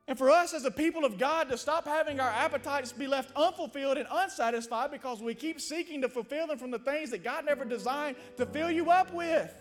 And 0.08 0.18
for 0.18 0.28
us 0.28 0.54
as 0.54 0.64
a 0.64 0.72
people 0.72 1.04
of 1.04 1.18
God 1.18 1.48
to 1.50 1.56
stop 1.56 1.86
having 1.86 2.18
our 2.18 2.30
appetites 2.30 2.92
be 2.92 3.06
left 3.06 3.30
unfulfilled 3.36 3.96
and 3.96 4.08
unsatisfied 4.10 4.90
because 4.90 5.22
we 5.22 5.36
keep 5.36 5.60
seeking 5.60 6.02
to 6.02 6.08
fulfill 6.08 6.48
them 6.48 6.58
from 6.58 6.72
the 6.72 6.80
things 6.80 7.10
that 7.10 7.22
God 7.22 7.44
never 7.44 7.64
designed 7.64 8.16
to 8.38 8.44
fill 8.44 8.72
you 8.72 8.90
up 8.90 9.14
with. 9.14 9.54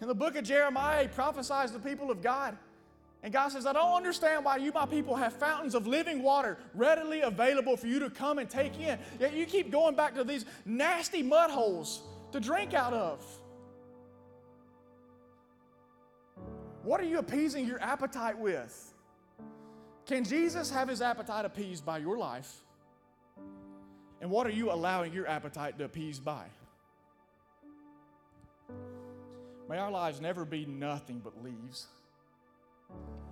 In 0.00 0.08
the 0.08 0.14
book 0.14 0.36
of 0.36 0.44
Jeremiah, 0.44 1.02
he 1.02 1.08
prophesies 1.08 1.70
the 1.70 1.80
people 1.80 2.10
of 2.10 2.22
God. 2.22 2.56
And 3.22 3.32
God 3.32 3.48
says, 3.52 3.66
I 3.66 3.74
don't 3.74 3.96
understand 3.96 4.44
why 4.44 4.56
you, 4.56 4.72
my 4.72 4.86
people, 4.86 5.14
have 5.14 5.34
fountains 5.34 5.74
of 5.74 5.86
living 5.86 6.22
water 6.22 6.56
readily 6.74 7.20
available 7.20 7.76
for 7.76 7.86
you 7.86 7.98
to 7.98 8.08
come 8.08 8.38
and 8.38 8.48
take 8.48 8.78
in. 8.80 8.98
Yet 9.18 9.34
you 9.34 9.44
keep 9.44 9.70
going 9.70 9.94
back 9.94 10.14
to 10.14 10.24
these 10.24 10.46
nasty 10.64 11.22
mud 11.22 11.50
holes 11.50 12.02
to 12.32 12.40
drink 12.40 12.72
out 12.72 12.94
of. 12.94 13.22
What 16.82 16.98
are 17.00 17.04
you 17.04 17.18
appeasing 17.18 17.66
your 17.66 17.80
appetite 17.82 18.38
with? 18.38 18.94
Can 20.06 20.24
Jesus 20.24 20.70
have 20.70 20.88
his 20.88 21.02
appetite 21.02 21.44
appeased 21.44 21.84
by 21.84 21.98
your 21.98 22.16
life? 22.16 22.50
And 24.22 24.30
what 24.30 24.46
are 24.46 24.50
you 24.50 24.72
allowing 24.72 25.12
your 25.12 25.26
appetite 25.26 25.76
to 25.78 25.84
appease 25.84 26.18
by? 26.18 26.44
May 29.68 29.76
our 29.76 29.90
lives 29.90 30.22
never 30.22 30.46
be 30.46 30.64
nothing 30.64 31.20
but 31.22 31.44
leaves 31.44 31.86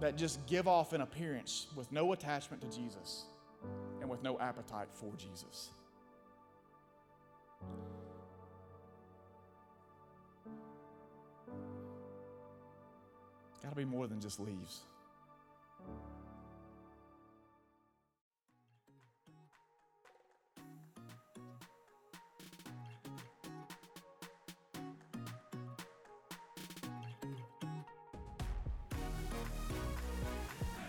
that 0.01 0.17
just 0.17 0.45
give 0.47 0.69
off 0.69 0.93
an 0.93 1.01
appearance 1.01 1.67
with 1.75 1.91
no 1.91 2.13
attachment 2.13 2.63
to 2.63 2.77
Jesus 2.77 3.25
and 4.01 4.09
with 4.09 4.23
no 4.23 4.39
appetite 4.39 4.89
for 4.93 5.13
Jesus. 5.17 5.71
Got 13.63 13.71
to 13.71 13.77
be 13.77 13.85
more 13.85 14.07
than 14.07 14.21
just 14.21 14.39
leaves. 14.39 14.83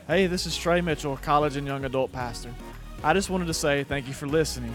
Hey, 0.09 0.25
this 0.25 0.47
is 0.47 0.57
Trey 0.57 0.81
Mitchell, 0.81 1.17
college 1.17 1.55
and 1.55 1.67
young 1.67 1.85
adult 1.85 2.11
pastor. 2.11 2.51
I 3.03 3.13
just 3.13 3.29
wanted 3.29 3.45
to 3.45 3.53
say 3.53 3.83
thank 3.83 4.07
you 4.07 4.13
for 4.15 4.25
listening. 4.25 4.73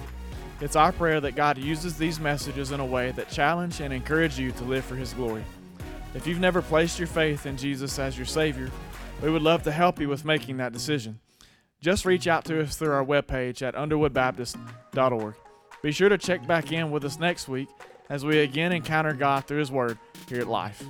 It's 0.60 0.76
our 0.76 0.92
prayer 0.92 1.20
that 1.20 1.34
God 1.34 1.58
uses 1.58 1.98
these 1.98 2.20
messages 2.20 2.70
in 2.70 2.78
a 2.78 2.86
way 2.86 3.10
that 3.10 3.30
challenge 3.30 3.80
and 3.80 3.92
encourage 3.92 4.38
you 4.38 4.52
to 4.52 4.62
live 4.62 4.84
for 4.84 4.94
His 4.94 5.12
glory. 5.12 5.42
If 6.14 6.28
you've 6.28 6.38
never 6.38 6.62
placed 6.62 7.00
your 7.00 7.08
faith 7.08 7.46
in 7.46 7.56
Jesus 7.56 7.98
as 7.98 8.16
your 8.16 8.26
Savior, 8.26 8.70
we 9.24 9.28
would 9.28 9.42
love 9.42 9.64
to 9.64 9.72
help 9.72 9.98
you 9.98 10.08
with 10.08 10.24
making 10.24 10.58
that 10.58 10.72
decision. 10.72 11.18
Just 11.80 12.04
reach 12.04 12.28
out 12.28 12.44
to 12.44 12.62
us 12.62 12.76
through 12.76 12.92
our 12.92 13.04
webpage 13.04 13.60
at 13.60 13.74
underwoodbaptist.org. 13.74 15.34
Be 15.82 15.90
sure 15.90 16.10
to 16.10 16.16
check 16.16 16.46
back 16.46 16.70
in 16.70 16.92
with 16.92 17.04
us 17.04 17.18
next 17.18 17.48
week 17.48 17.70
as 18.08 18.24
we 18.24 18.38
again 18.38 18.70
encounter 18.70 19.12
God 19.14 19.48
through 19.48 19.58
His 19.58 19.72
Word 19.72 19.98
here 20.28 20.42
at 20.42 20.46
Life. 20.46 20.84